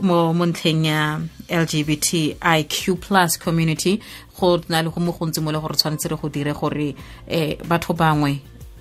mo 0.00 0.32
ntlheng 0.46 0.86
ya 0.86 1.20
lgbtiq 1.48 3.00
plus 3.00 3.38
community 3.38 4.00
go 4.38 4.60
na 4.68 4.82
le 4.82 4.90
go 4.90 5.00
mo 5.00 5.12
gontsi 5.12 5.40
mo 5.40 5.52
le 5.52 5.60
gore 5.60 5.76
tshwanetse 5.76 6.08
re 6.08 6.16
go 6.16 6.28
dire 6.28 6.52
gore 6.52 6.94
um 7.28 7.68
batho 7.68 7.92
bangwe 7.94 8.40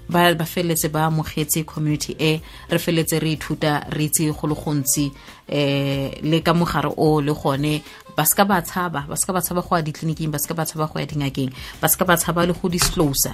ba 0.10 0.34
ba 0.36 0.46
feletse 0.46 0.90
ba 0.92 1.06
amogetse 1.06 1.66
community 1.66 2.16
e 2.20 2.42
re 2.70 2.80
feletse 2.80 3.20
re 3.20 3.36
ithuta 3.36 3.86
re 3.90 4.06
itse 4.06 4.32
go 4.32 4.48
le 4.48 4.56
gontsi 4.56 5.12
eh 5.48 6.20
le 6.22 6.42
ka 6.42 6.54
mogare 6.54 6.92
o 6.98 7.22
le 7.22 7.34
gone 7.34 7.82
ba 8.16 8.26
ska 8.26 8.46
ba 8.46 8.62
tshaba 8.62 9.06
ba 9.08 9.16
ska 9.16 9.34
ba 9.34 9.42
tshaba 9.42 9.62
go 9.62 9.76
ya 9.76 9.82
ditleliniking 9.82 10.32
ba 10.32 10.40
ska 10.40 10.54
ba 10.54 10.66
tshaba 10.66 10.88
go 10.88 11.00
ya 11.00 11.06
dingakeng 11.06 11.52
ba 11.82 11.88
ska 11.88 12.06
ba 12.06 12.18
tshaba 12.18 12.46
le 12.48 12.54
go 12.54 12.70
disclose 12.70 13.32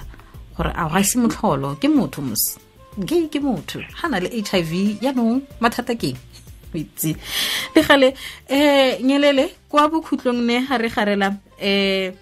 gore 0.56 0.72
a 0.74 0.88
ga 0.88 1.02
se 1.02 1.18
motlholo 1.18 1.76
ke 1.80 1.88
motho 1.88 2.22
mos 2.22 2.58
gay 2.98 3.28
ke 3.28 3.40
motho 3.40 3.80
ga 3.80 4.08
na 4.08 4.18
le 4.18 4.28
hiv 4.30 4.72
yaanong 5.02 5.42
mathata 5.60 5.94
keng 5.94 6.18
itse 6.78 7.16
le 7.74 7.80
gale 7.82 8.14
um 8.50 9.06
nyelele 9.06 9.50
kwa 9.68 9.88
bokhutlong 9.88 10.40
ne 10.42 10.66
ga 10.66 10.76
re 10.78 10.88
garela 10.88 11.28
um 11.28 12.12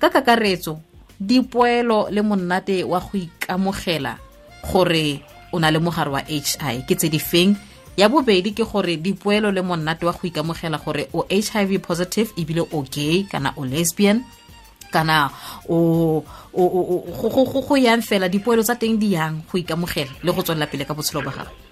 ka 0.00 0.08
kakaretso 0.08 0.80
dipoelo 1.20 2.08
le 2.10 2.22
monnate 2.22 2.84
wa 2.84 3.00
go 3.00 3.18
ikamogela 3.18 4.16
gore 4.64 5.20
o 5.52 5.58
na 5.58 5.70
le 5.70 5.78
mogare 5.78 6.10
wa 6.10 6.22
h 6.24 6.56
i 6.60 6.82
ke 6.88 6.94
tse 6.96 7.08
di 7.08 7.18
feng? 7.18 7.54
Ya 7.96 8.08
bobedi 8.08 8.54
ke 8.56 8.64
gore 8.64 8.96
dipoelo 8.96 9.52
le 9.52 9.60
monnate 9.60 10.06
wa 10.08 10.12
go 10.12 10.24
ikamogela 10.24 10.78
gore 10.80 11.08
o 11.12 11.26
h 11.28 11.50
i 11.54 11.64
v 11.66 11.78
positive 11.78 12.32
ebile 12.40 12.64
o 12.64 12.80
gay 12.82 13.28
kana 13.28 13.52
o 13.56 13.64
lesbian 13.68 14.24
kana 14.90 15.30
o 15.68 16.24
go 16.54 17.76
yang 17.76 18.00
fela 18.00 18.28
dipoelo 18.28 18.62
tsa 18.64 18.80
teng 18.80 18.96
di 18.96 19.12
yang 19.12 19.44
go 19.44 19.58
ikamogela 19.58 20.10
le 20.24 20.30
go 20.32 20.40
tswelela 20.42 20.66
pele 20.66 20.88
ka 20.88 20.94
botshelo 20.96 21.20
ba 21.20 21.32
gago 21.36 21.69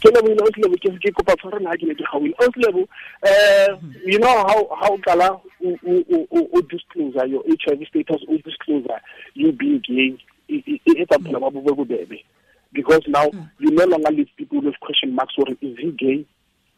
ke 0.00 0.10
leboile 0.10 0.42
o 0.42 0.50
slebo 0.54 0.76
ke 0.76 0.90
ke 0.98 1.12
kopa 1.12 1.36
tshware 1.36 1.60
na 1.62 1.76
ke 1.76 1.86
ne 1.86 1.94
ke 1.94 2.04
gawile 2.12 2.34
o 2.38 2.50
slebo 2.56 2.82
uh 3.22 3.76
you 4.04 4.18
know 4.18 4.34
how 4.48 4.60
how 4.80 4.96
kala 5.06 5.40
o 5.62 6.62
disclose 6.70 7.14
your 7.28 7.42
HIV 7.46 7.86
status 7.88 8.22
o 8.28 8.38
disclose 8.38 8.86
you 9.34 9.52
being 9.52 9.80
gay 9.86 10.16
e 10.48 10.80
etsa 10.86 11.18
phela 11.18 11.40
ba 11.40 11.50
bobe 11.50 11.76
bobebe. 11.76 12.24
Because 12.72 13.02
now 13.06 13.30
you 13.58 13.70
no 13.70 13.84
longer 13.84 14.10
leave 14.10 14.28
people 14.36 14.60
with 14.60 14.78
question 14.80 15.14
marks 15.14 15.34
or 15.38 15.48
is 15.60 15.78
he 15.78 15.90
gay? 15.92 16.26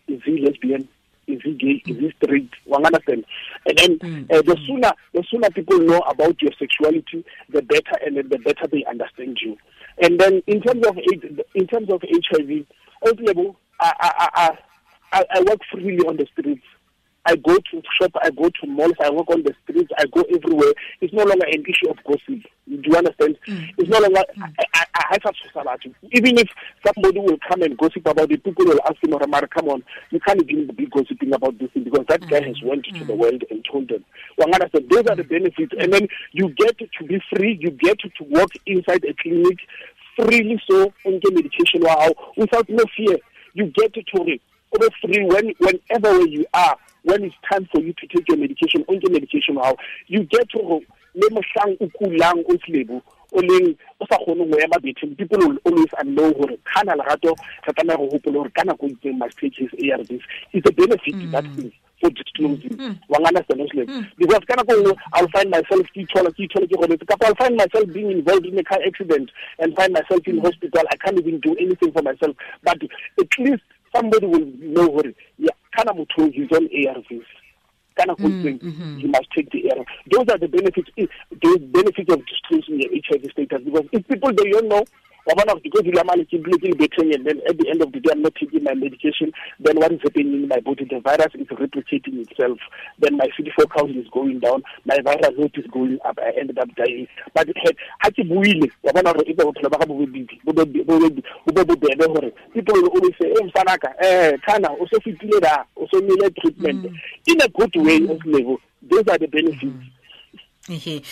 Is 0.09 0.23
he 0.25 0.39
lesbian 0.45 0.89
is 1.27 1.41
he 1.43 1.55
gay 1.55 1.83
is 1.87 1.99
he 1.99 2.13
straight? 2.23 2.51
One 2.65 2.87
understand 2.87 3.25
and 3.67 3.79
then 3.79 4.29
uh, 4.31 4.43
the 4.43 4.57
sooner 4.67 4.93
the 5.13 5.25
sooner 5.31 5.51
people 5.51 5.79
know 5.81 6.01
about 6.01 6.41
your 6.43 6.53
sexuality 6.59 7.25
the 7.49 7.63
better 7.63 7.97
and 8.05 8.17
then 8.17 8.29
the 8.29 8.39
better 8.39 8.67
they 8.67 8.85
understand 8.85 9.39
you. 9.43 9.57
And 10.03 10.19
then 10.19 10.43
in 10.47 10.61
terms 10.61 10.87
of 10.87 10.97
in 11.55 11.67
terms 11.67 11.91
of 11.91 12.03
HIV 12.03 12.67
also 13.03 13.57
I 13.81 13.93
I 14.01 14.59
I 15.13 15.25
I 15.35 15.41
work 15.41 15.61
freely 15.71 16.05
on 16.07 16.17
the 16.17 16.27
streets 16.33 16.65
I 17.27 17.37
go 17.37 17.57
to 17.57 17.83
shop, 18.01 18.13
I 18.23 18.31
go 18.31 18.49
to 18.49 18.67
malls, 18.67 18.95
I 19.03 19.11
walk 19.11 19.31
on 19.31 19.43
the 19.43 19.55
streets, 19.63 19.91
I 19.99 20.05
go 20.07 20.23
everywhere. 20.23 20.73
It's 21.01 21.13
no 21.13 21.25
longer 21.25 21.47
an 21.47 21.65
issue 21.69 21.91
of 21.91 21.99
gossip. 22.05 22.43
Do 22.69 22.83
you 22.83 22.97
understand? 22.97 23.37
Mm. 23.47 23.69
It's 23.77 23.91
no 23.91 23.99
longer 23.99 24.23
mm. 24.37 24.53
I, 24.59 24.65
I, 24.75 24.85
I 24.95 25.19
have 25.23 25.35
society. 25.47 25.95
Even 26.13 26.39
if 26.39 26.49
somebody 26.87 27.21
will 27.21 27.39
come 27.49 27.63
and 27.63 27.77
gossip 27.77 28.07
about 28.07 28.31
it, 28.31 28.43
people 28.43 28.65
will 28.65 28.81
ask 28.87 28.97
him, 29.03 29.15
Mara, 29.29 29.49
come 29.49 29.69
on, 29.69 29.83
you 30.11 30.21
can't 30.21 30.43
even 30.43 30.75
be 30.75 30.87
gossiping 30.87 31.35
about 31.35 31.59
this 31.59 31.71
thing 31.73 31.85
because 31.85 32.07
that 32.09 32.23
mm. 32.23 32.31
guy 32.31 32.47
has 32.47 32.57
went 32.63 32.87
mm. 32.87 32.99
to 32.99 33.05
the 33.05 33.15
world 33.15 33.45
and 33.51 33.65
told 33.71 33.89
them. 33.89 34.05
Well, 34.39 34.49
understand, 34.55 34.89
those 34.91 35.07
are 35.09 35.17
the 35.17 35.25
benefits. 35.25 35.73
And 35.79 35.93
then 35.93 36.09
you 36.33 36.49
get 36.51 36.79
to 36.79 37.05
be 37.05 37.21
free, 37.35 37.59
you 37.61 37.71
get 37.71 37.99
to 38.01 38.25
walk 38.25 38.51
inside 38.67 39.05
a 39.05 39.15
clinic 39.21 39.59
freely 40.17 40.61
so 40.69 40.93
on 41.05 41.21
the 41.23 41.31
medication 41.33 41.81
wow, 41.83 42.13
without 42.37 42.69
no 42.69 42.85
fear. 42.97 43.17
You 43.55 43.67
get 43.67 43.95
to 43.95 44.03
it 44.27 44.41
over 44.75 44.89
free 45.01 45.25
when 45.25 45.55
whenever 45.59 46.27
you 46.27 46.47
are 46.55 46.77
when 47.03 47.25
it's 47.25 47.35
time 47.51 47.67
for 47.73 47.81
you 47.81 47.93
to 47.95 48.07
take 48.07 48.29
your 48.29 48.39
medication 48.39 48.85
on 48.89 49.01
your 49.01 49.11
medication 49.11 49.57
how 49.57 49.77
you 50.07 50.23
get 50.25 50.49
to 50.51 50.59
go 50.59 50.83
le 51.15 51.29
mohlang 51.31 51.77
o 51.81 51.87
kulang 51.99 52.45
o 52.47 52.55
slebo 52.65 53.03
o 53.33 53.41
leng 53.41 53.77
o 54.01 54.07
sa 54.07 54.19
kgone 54.19 54.47
go 54.51 54.59
ema 54.59 54.79
betheng 54.79 55.17
people 55.17 55.39
will 55.39 55.59
always 55.65 55.93
know 56.05 56.33
gore 56.33 56.57
kana 56.65 56.95
lerato 56.95 57.35
re 57.67 57.73
tlameya 57.73 57.99
go 57.99 58.07
gopola 58.07 58.33
gore 58.33 58.51
ka 58.51 58.63
nako 58.65 58.87
itseng 58.87 59.19
must 59.19 59.37
take 59.39 59.55
his 59.57 59.71
ARVs 59.71 60.23
it's 60.53 60.69
a 60.69 60.73
benefit 60.73 61.15
mm. 61.15 61.31
that 61.33 61.45
thing 61.57 61.73
for 62.01 62.11
disclosing 62.11 62.77
mm. 62.79 62.95
wang 63.09 63.27
understand 63.27 63.61
osle 63.61 63.85
mm. 63.87 64.07
because 64.19 64.45
kana 64.47 64.65
ko 64.65 64.77
nngwe 64.77 64.95
i'll 65.15 65.29
find 65.35 65.51
myself 65.51 65.87
ke 65.93 66.07
ithola 66.07 66.31
ke 66.31 66.47
ithola 66.47 66.97
ke 66.97 67.07
kapa 67.07 67.27
i'll 67.27 67.41
find 67.43 67.57
myself 67.57 67.85
being 67.93 68.11
involved 68.11 68.47
in 68.47 68.59
a 68.59 68.63
car 68.63 68.79
accident 68.87 69.31
and 69.59 69.75
find 69.77 69.93
myself 69.93 70.27
in 70.27 70.39
hospital. 70.41 70.85
I 70.91 70.97
can't 70.97 71.19
even 71.19 71.41
do 71.41 71.55
anything 71.57 71.93
for 71.93 72.03
myself. 72.03 72.37
But 72.63 72.83
at 73.21 73.39
least 73.39 73.63
somebody 73.95 74.27
will 74.27 74.47
know 74.61 74.89
gore 74.89 75.13
yeah 75.39 75.57
kana 75.77 75.93
motho 75.95 76.31
he's 76.33 76.51
on 76.53 76.69
ARVs 76.69 77.29
kana 77.97 78.15
go 78.17 78.29
mm, 78.29 78.41
itseng 78.41 78.59
mm-hmm. 78.63 78.99
you 78.99 79.09
must 79.09 79.31
take 79.37 79.51
the 79.51 79.71
ARV 79.71 79.87
those 80.11 80.29
are 80.29 80.39
the 80.39 80.49
benefits 80.49 80.91
eh, 80.97 81.07
the 81.31 81.59
benefits 81.79 82.13
of 82.13 82.21
disclosing 82.27 82.81
your 82.81 82.91
HIV 83.09 83.31
status 83.33 83.63
because 83.65 83.87
if 83.93 84.07
people 84.09 84.33
they 84.33 84.51
don't 84.51 84.69
know 84.69 84.85
wa 85.27 85.35
bona 85.35 85.61
because 85.61 85.83
dula 85.85 86.05
male 86.05 86.25
ke 86.25 86.39
dule 86.43 86.59
ke 86.59 86.69
le 86.71 86.77
betheng 86.77 87.15
and 87.15 87.27
then 87.27 87.41
at 87.49 87.57
the 87.59 87.69
end 87.69 87.83
of 87.83 87.93
the 87.93 88.01
day 88.01 88.11
I'm 88.13 88.23
not 88.23 88.35
taking 88.35 88.65
my 88.65 88.75
medication. 88.75 89.33
Then 89.61 89.77
what 89.77 89.93
is 89.93 90.01
happening 90.03 90.45
in 90.45 90.49
my 90.49 90.61
body? 90.61 90.85
The 90.85 91.01
virus 91.01 91.35
is 91.35 91.47
replicating 91.49 92.25
itself. 92.25 92.59
Then 92.99 93.17
my 93.17 93.29
CD4 93.37 93.71
count 93.77 93.97
is 93.97 94.09
going 94.13 94.41
down. 94.41 94.63
My 94.85 94.97
viral 94.99 95.39
load 95.39 95.57
is 95.57 95.67
going 95.71 95.99
up. 96.05 96.19
I 96.19 96.33
ended 96.39 96.59
up 96.59 96.75
dying. 96.77 97.07
But 97.35 97.49
ha 98.01 98.11
ke 98.11 98.25
buile 98.25 98.71
wa 98.83 98.93
bona 98.93 99.13
gore 99.13 99.35
bophelo 99.35 99.71
ba 99.71 99.79
ga 99.79 99.87
bo 99.87 99.95
bo 99.95 100.65
bo 101.55 101.65
bobebe 101.65 102.07
gore 102.07 102.33
people 102.55 102.75
will 102.75 102.89
always 102.89 103.15
say 103.21 103.31
eh 103.31 103.45
msanaka 103.45 103.95
eh 104.03 104.37
kana 104.47 104.69
o 104.73 104.87
so 104.91 105.01
fitile 105.01 105.41
da 105.41 105.65
o 105.77 105.87
so 105.93 106.01
nile 106.01 106.31
treatment. 106.41 106.87
In 107.27 107.41
a 107.41 107.49
good 107.49 107.75
way 107.77 108.03
of 108.09 108.25
level 108.27 108.59
those 108.83 109.07
are 109.09 109.19
the 109.19 109.27
benefits 109.27 110.00
ehe 110.71 111.03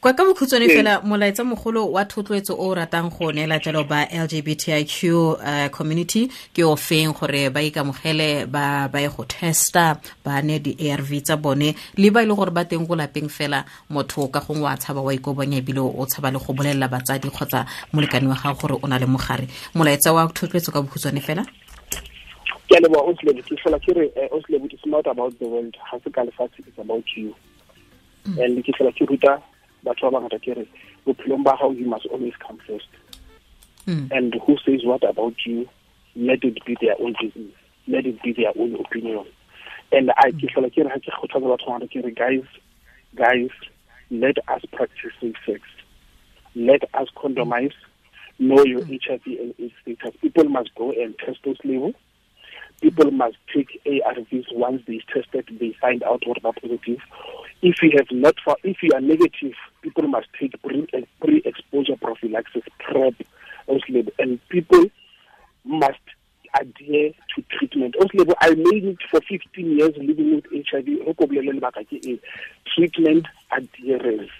kwa 0.00 0.12
ka 0.12 0.24
bokhutswane 0.24 0.68
fela 0.68 1.00
molaetsa 1.00 1.44
mogolo 1.44 1.90
wa 1.90 2.04
thotloetso 2.04 2.54
o 2.58 2.74
ratang 2.74 3.10
go 3.10 3.32
neela 3.32 3.58
jalo 3.58 3.84
ba 3.84 4.06
lgbtiq 4.06 5.04
uh, 5.10 5.68
community 5.70 6.30
ke 6.54 6.62
o 6.62 6.76
feng 6.76 7.12
gore 7.12 7.50
ba 7.50 7.60
ikamogele 7.62 8.46
ba 8.46 8.88
ba 8.88 9.00
ye 9.00 9.08
go 9.08 9.24
testa 9.24 9.98
ba 10.24 10.42
ne 10.42 10.58
di-arv 10.58 11.10
tsa 11.22 11.36
bone 11.36 11.74
le 11.96 12.10
ba 12.10 12.22
e 12.22 12.26
le 12.26 12.34
gore 12.34 12.50
ba 12.50 12.64
teng 12.64 12.86
go 12.86 12.94
lapeng 12.94 13.28
fela 13.28 13.64
motho 13.90 14.28
ka 14.30 14.40
gongwe 14.40 14.64
wa 14.70 14.76
tshaba 14.76 15.00
wa 15.02 15.14
ikobonya 15.14 15.58
ebile 15.58 15.80
o 15.80 16.06
tshaba 16.06 16.30
le 16.30 16.38
go 16.38 16.52
bolelela 16.52 16.88
batsadi 16.88 17.30
kgotsa 17.30 17.66
molekani 17.92 18.28
wa 18.28 18.36
gago 18.38 18.68
gore 18.68 18.78
o 18.82 18.86
na 18.86 18.98
le 18.98 19.06
mogare. 19.06 19.48
Molaetsa 19.74 20.12
wa 20.14 20.26
thotloetso 20.28 20.72
ka 20.72 20.82
bokhutswane 20.82 21.20
fela? 21.20 21.42
Ke 22.68 22.76
a 22.76 22.80
leboa 22.80 23.02
oslebo 23.08 23.42
ke 23.42 23.56
fela 23.62 23.78
ke 23.80 23.92
re 23.96 24.10
oslebo 24.30 24.70
it's 24.70 24.86
not 24.86 25.06
about 25.06 25.32
the 25.38 25.46
world 25.48 25.74
ga 25.90 25.98
se 26.04 26.10
ka 26.10 26.22
lefatshe 26.22 26.62
it's 26.66 26.78
about 26.78 27.04
you. 27.16 27.34
And 28.24 28.64
ke 28.64 28.72
fela 28.78 28.92
ke 28.92 29.08
ruta 29.08 29.42
batho 29.84 30.10
ba 30.10 30.18
bangata 30.18 30.38
ke 30.38 30.56
re 30.56 30.66
bophelong 31.06 31.44
ba 31.44 31.56
gago 31.56 31.76
you 31.78 31.86
must 31.86 32.06
always 32.06 32.34
come 32.46 32.58
first. 32.66 32.88
Mm. 33.86 34.10
and 34.10 34.34
who 34.44 34.56
says 34.64 34.84
what 34.84 35.02
about 35.02 35.34
you 35.46 35.66
let 36.14 36.44
it 36.44 36.62
be 36.66 36.76
their 36.80 36.94
own 37.00 37.14
business. 37.20 37.54
Let 37.86 38.04
it 38.04 38.22
be 38.22 38.32
their 38.34 38.52
own 38.58 38.74
opinion. 38.74 39.24
And 39.92 40.10
i 40.16 40.30
ke 40.32 40.50
fela 40.54 40.70
ke 40.70 40.84
re 40.84 40.90
ga 40.94 41.00
ke 41.00 41.12
kgothatsa 41.16 41.52
batho 41.52 41.70
bangata 41.72 41.90
ke 41.94 42.04
re 42.04 42.12
guys 42.12 42.48
guys 43.14 43.50
let 44.10 44.38
us 44.48 44.62
practice 44.72 45.12
safe 45.20 45.36
sex. 45.46 45.60
Let 46.54 46.82
us 46.94 47.08
condomize 47.16 47.76
know 48.38 48.64
your 48.64 48.84
HIV 48.84 49.26
and 49.26 49.54
AIDS 49.58 49.74
status. 49.82 50.14
People 50.20 50.48
must 50.48 50.74
go 50.74 50.92
and 50.92 51.18
test 51.18 51.38
those 51.44 51.58
levels 51.64 51.94
people 52.80 53.10
must 53.10 53.36
take 53.52 53.80
ARVs 53.84 54.46
once 54.52 54.82
they 54.86 55.00
tested, 55.12 55.48
they 55.58 55.74
find 55.80 56.02
out 56.02 56.22
what 56.26 56.44
are 56.44 56.52
positive. 56.52 56.98
If 57.60 57.82
you 57.82 57.90
have 57.96 58.10
not, 58.12 58.36
for 58.44 58.56
if 58.62 58.82
you 58.82 58.90
are 58.94 59.00
negative, 59.00 59.54
people 59.82 60.06
must 60.06 60.28
take 60.38 60.54
pre-exposure 60.62 61.96
prophylaxis 61.96 62.62
PrEP, 62.78 63.14
and 64.18 64.48
people 64.48 64.84
must 65.64 65.98
adhere 66.58 67.10
to 67.34 67.42
treatment. 67.58 67.96
Also, 67.96 68.32
I 68.40 68.50
made 68.54 68.84
it 68.84 68.98
for 69.10 69.20
15 69.20 69.76
years 69.76 69.92
living 69.96 70.36
with 70.36 70.46
HIV. 70.70 70.86
Treatment 72.74 73.26
adherence. 73.50 74.30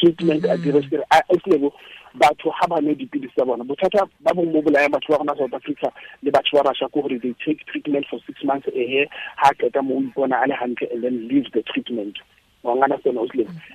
Treatment 0.00 0.42
mm 0.42 0.48
-hmm. 0.48 0.54
adherence. 0.54 1.72
batho 2.16 2.50
ga 2.50 2.66
ba 2.66 2.80
nwe 2.80 2.94
dipilisi 2.94 3.34
tsa 3.34 3.44
bona 3.44 3.64
bothata 3.64 4.08
ba 4.20 4.34
bong 4.34 4.52
mo 4.52 4.62
bolaya 4.62 4.88
batho 4.88 5.12
ba 5.12 5.18
rona 5.18 5.36
south 5.36 5.54
africa 5.54 5.92
le 6.22 6.30
batho 6.30 6.56
ba 6.56 6.62
rasha 6.70 6.88
ko 6.88 7.02
gore 7.02 7.18
they 7.18 7.34
take 7.44 7.64
treatment 7.66 8.06
for 8.08 8.18
six 8.26 8.42
months 8.44 8.68
a 8.68 8.78
year 8.78 9.06
ha 9.36 9.52
qeta 9.52 9.82
mo 9.82 9.96
o 9.96 10.00
ipona 10.00 10.40
a 10.42 10.46
le 10.48 10.54
hantle 10.54 10.88
and 10.92 11.04
then 11.04 11.28
leave 11.28 11.50
the 11.52 11.62
treatment 11.62 12.16
wangana 12.66 13.02
sena 13.02 13.20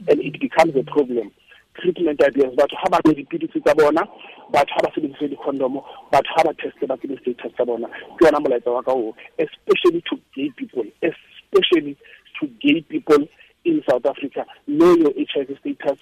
and 0.08 0.19
it 0.21 0.39
becomes 0.39 0.75
a 0.75 0.84
problem. 0.84 1.32
Treatment 1.80 2.21
ideas 2.21 2.54
batho 2.56 2.75
ga 2.84 2.89
ba 2.89 2.99
nwe 3.06 3.15
dipilisi 3.15 3.62
tsa 3.62 3.73
bona 3.75 4.06
batho 4.51 4.75
ga 4.75 4.88
ba 4.88 4.91
sebedise 4.93 5.30
di-condomo 5.30 5.84
batho 6.12 6.36
ga 6.36 6.43
ba 6.43 6.54
teste 6.54 6.88
ba 6.88 6.97
tsebe 6.97 7.17
status 7.21 7.54
tsa 7.56 7.65
bona. 7.65 7.88
Ke 8.17 8.25
yona 8.25 8.39
molaetsa 8.39 8.71
wa 8.71 8.84
ka 8.84 8.91
oo. 8.91 9.15
Especially 9.38 10.01
to 10.01 10.19
gay 10.36 10.49
people 10.58 10.84
especially 11.01 11.95
to 12.39 12.47
gay 12.60 12.82
people 12.82 13.27
in 13.63 13.82
south 13.89 14.06
africa. 14.06 14.45
Know 14.67 14.95
your 14.95 15.13
hiv 15.15 15.58
status 15.60 15.99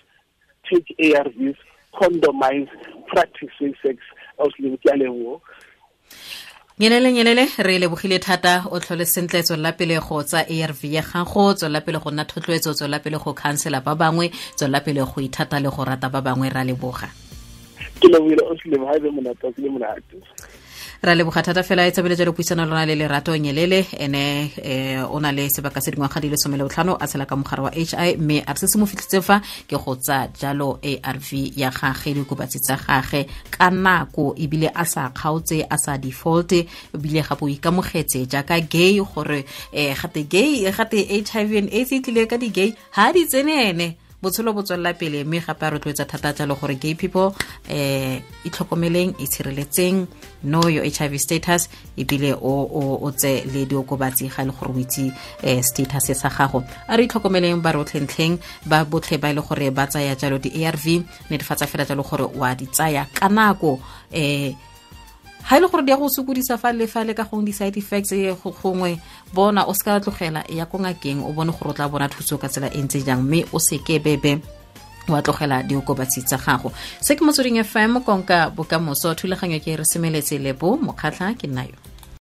take 0.65 0.95
arvs 0.97 1.55
condomize 1.93 2.69
practice 3.07 3.49
safe 3.59 3.75
sex. 3.83 3.97
Ausleng 4.39 4.77
ke 4.81 4.89
a 4.89 4.97
leboga 4.97 5.41
nyelele 6.79 7.11
nyelele 7.11 7.45
re 7.57 7.79
lebogile 7.79 8.19
thata. 8.19 8.63
O 8.71 8.79
tlhole 8.79 9.05
sentle 9.05 9.43
tswelela 9.43 9.73
pele 9.77 9.99
go 9.99 10.23
tsa 10.23 10.45
arv 10.47 10.83
ya 10.83 11.01
gago 11.01 11.53
tswelela 11.53 11.81
pele 11.81 11.99
go 11.99 12.09
nna 12.11 12.23
thotloetso 12.23 12.73
tswelela 12.73 12.99
pele 13.03 13.17
go 13.19 13.33
khansela 13.33 13.83
ba 13.83 13.95
bangwe 13.95 14.31
tswelela 14.55 14.79
pele 14.79 15.03
go 15.03 15.19
ithata 15.21 15.59
le 15.59 15.69
go 15.69 15.83
rata 15.83 16.09
ba 16.09 16.21
bangwe 16.21 16.49
ra 16.49 16.63
leboga. 16.63 17.11
Ke 17.99 18.07
lebogile 18.07 18.43
oslem 18.47 18.85
ga 18.87 18.95
ebe 18.95 19.11
monate 19.11 19.51
ke 19.51 19.59
le 19.59 19.69
monate 19.69 20.15
ra 21.01 21.15
leboga 21.15 21.41
thata 21.41 21.63
fela 21.63 21.87
e 21.87 21.91
tshebeletso 21.91 22.25
le 22.25 22.31
puisano 22.31 22.65
lona 22.65 22.85
le 22.85 22.95
lerato 22.95 23.35
nyelele. 23.35 23.85
Ene 23.97 24.51
eh, 24.57 25.01
o 25.03 25.19
na 25.19 25.31
le 25.31 25.49
sebaka 25.49 25.79
se 25.81 25.91
dingwaga 25.91 26.19
di 26.19 26.29
le 26.29 26.37
some 26.37 26.57
le 26.57 26.63
botlhano 26.63 26.97
a 26.99 27.07
tshela 27.07 27.25
ka 27.25 27.35
mogare 27.35 27.61
wa 27.61 27.71
hi 27.71 28.15
mme 28.17 28.43
a 28.45 28.51
re 28.51 28.59
se 28.59 28.67
se 28.67 28.77
mo 28.77 28.85
fitlhitse 28.85 29.21
fa 29.21 29.41
ke 29.67 29.77
go 29.77 29.95
tsa 29.95 30.27
jalo 30.37 30.79
arv 30.83 31.27
ya 31.55 31.69
gage 31.71 32.13
dikobatsi 32.13 32.59
tsa 32.59 32.75
gage 32.75 33.27
ka 33.49 33.69
nako 33.69 34.35
ebile 34.35 34.67
a 34.75 34.85
sa 34.85 35.09
kgaotse 35.09 35.63
a 35.69 35.77
sa 35.77 35.97
default 35.97 36.51
ebile 36.51 37.23
gape 37.23 37.43
o 37.43 37.47
ikamogetse 37.47 38.27
jaaka 38.27 38.59
gay 38.59 38.99
gore 38.99 39.45
um 39.71 39.95
gate 39.95 40.27
gay 40.29 40.71
gate 40.71 41.29
hiv 41.29 41.55
and 41.55 41.69
aids 41.71 41.91
e 41.91 42.01
tlile 42.01 42.27
ka 42.27 42.37
di-gay 42.37 42.75
ha 42.91 43.11
di 43.13 43.25
tsenene 43.25 44.08
botshelo 44.21 44.53
bo 44.53 44.61
tswelela 44.63 44.93
pele 44.93 45.23
mme 45.23 45.39
gape 45.39 45.63
a 45.65 45.69
rotloetsa 45.69 46.05
thata 46.05 46.33
jalo 46.33 46.55
gore 46.55 46.75
gay 46.75 46.93
people 46.95 47.31
um 47.69 48.19
itlhokomeleng 48.43 49.15
itshireletseng 49.19 50.07
know 50.43 50.67
your 50.67 50.83
hiv 50.83 51.17
status 51.19 51.69
ebile 51.97 52.33
o 52.41 53.11
tse 53.15 53.43
le 53.53 53.65
diokobatsi 53.65 54.27
ga 54.27 54.43
le 54.43 54.51
gore 54.51 54.71
o 54.75 54.79
itse 54.79 55.11
um 55.43 55.63
status 55.63 56.19
sa 56.19 56.29
gago. 56.29 56.63
A 56.87 56.97
re 56.97 57.07
itlhokomeleng 57.07 57.61
ba 57.61 57.71
rotlhentlheng 57.71 58.39
ba 58.65 58.83
botlhe 58.85 59.17
ba 59.17 59.29
e 59.29 59.33
le 59.33 59.41
gore 59.41 59.71
ba 59.71 59.87
tsaya 59.87 60.15
jalo 60.15 60.37
di-arv 60.37 60.85
netefatsa 61.29 61.67
fela 61.67 61.85
jalo 61.85 62.03
gore 62.03 62.27
wa 62.35 62.53
di 62.55 62.65
tsaya 62.67 63.07
ka 63.13 63.29
nako 63.29 63.79
um 64.11 64.55
ga 65.47 65.57
e 65.57 65.59
le 65.59 65.67
gore 65.67 65.83
di 65.83 65.91
ya 65.91 65.97
go 65.97 66.09
sokodisa 66.09 66.57
fa 66.57 66.71
le 66.73 66.87
fa 66.87 67.03
le 67.03 67.13
ka 67.13 67.23
gong 67.23 67.45
di-side 67.45 67.77
effects 67.77 68.11
e 68.11 68.33
gongwe 68.33 68.99
bona 69.33 69.65
o 69.67 69.73
se 69.73 69.83
ka 69.83 69.99
tlogela 69.99 70.43
ya 70.49 70.65
ko 70.65 70.77
ngakeng 70.77 71.23
o 71.23 71.31
bone 71.31 71.51
gore 71.51 71.71
o 71.71 71.73
tla 71.73 71.89
bona 71.89 72.09
thuso 72.09 72.37
ka 72.37 72.47
tsela 72.47 72.69
e 72.73 72.81
ntse 72.81 73.01
jang 73.05 73.21
mme 73.23 73.45
o 73.53 73.59
seke 73.59 73.99
bebe 73.99 74.41
wa 75.09 75.21
tlogela 75.21 75.63
diokobatsi 75.63 76.21
tsa 76.21 76.37
gago. 76.37 76.71
Se 77.01 77.15
ke 77.15 77.25
motsweding 77.25 77.63
fm 77.63 78.01
konka 78.05 78.49
bokamoso. 78.53 79.13
Thulaganyo 79.17 79.59
ke 79.59 79.77
re 79.77 79.85
semeletse 79.85 80.37
le 80.37 80.53
bo 80.53 80.77
mokgatlha 80.77 81.33
ke 81.33 81.47
nna 81.47 81.65
yo 81.65 81.88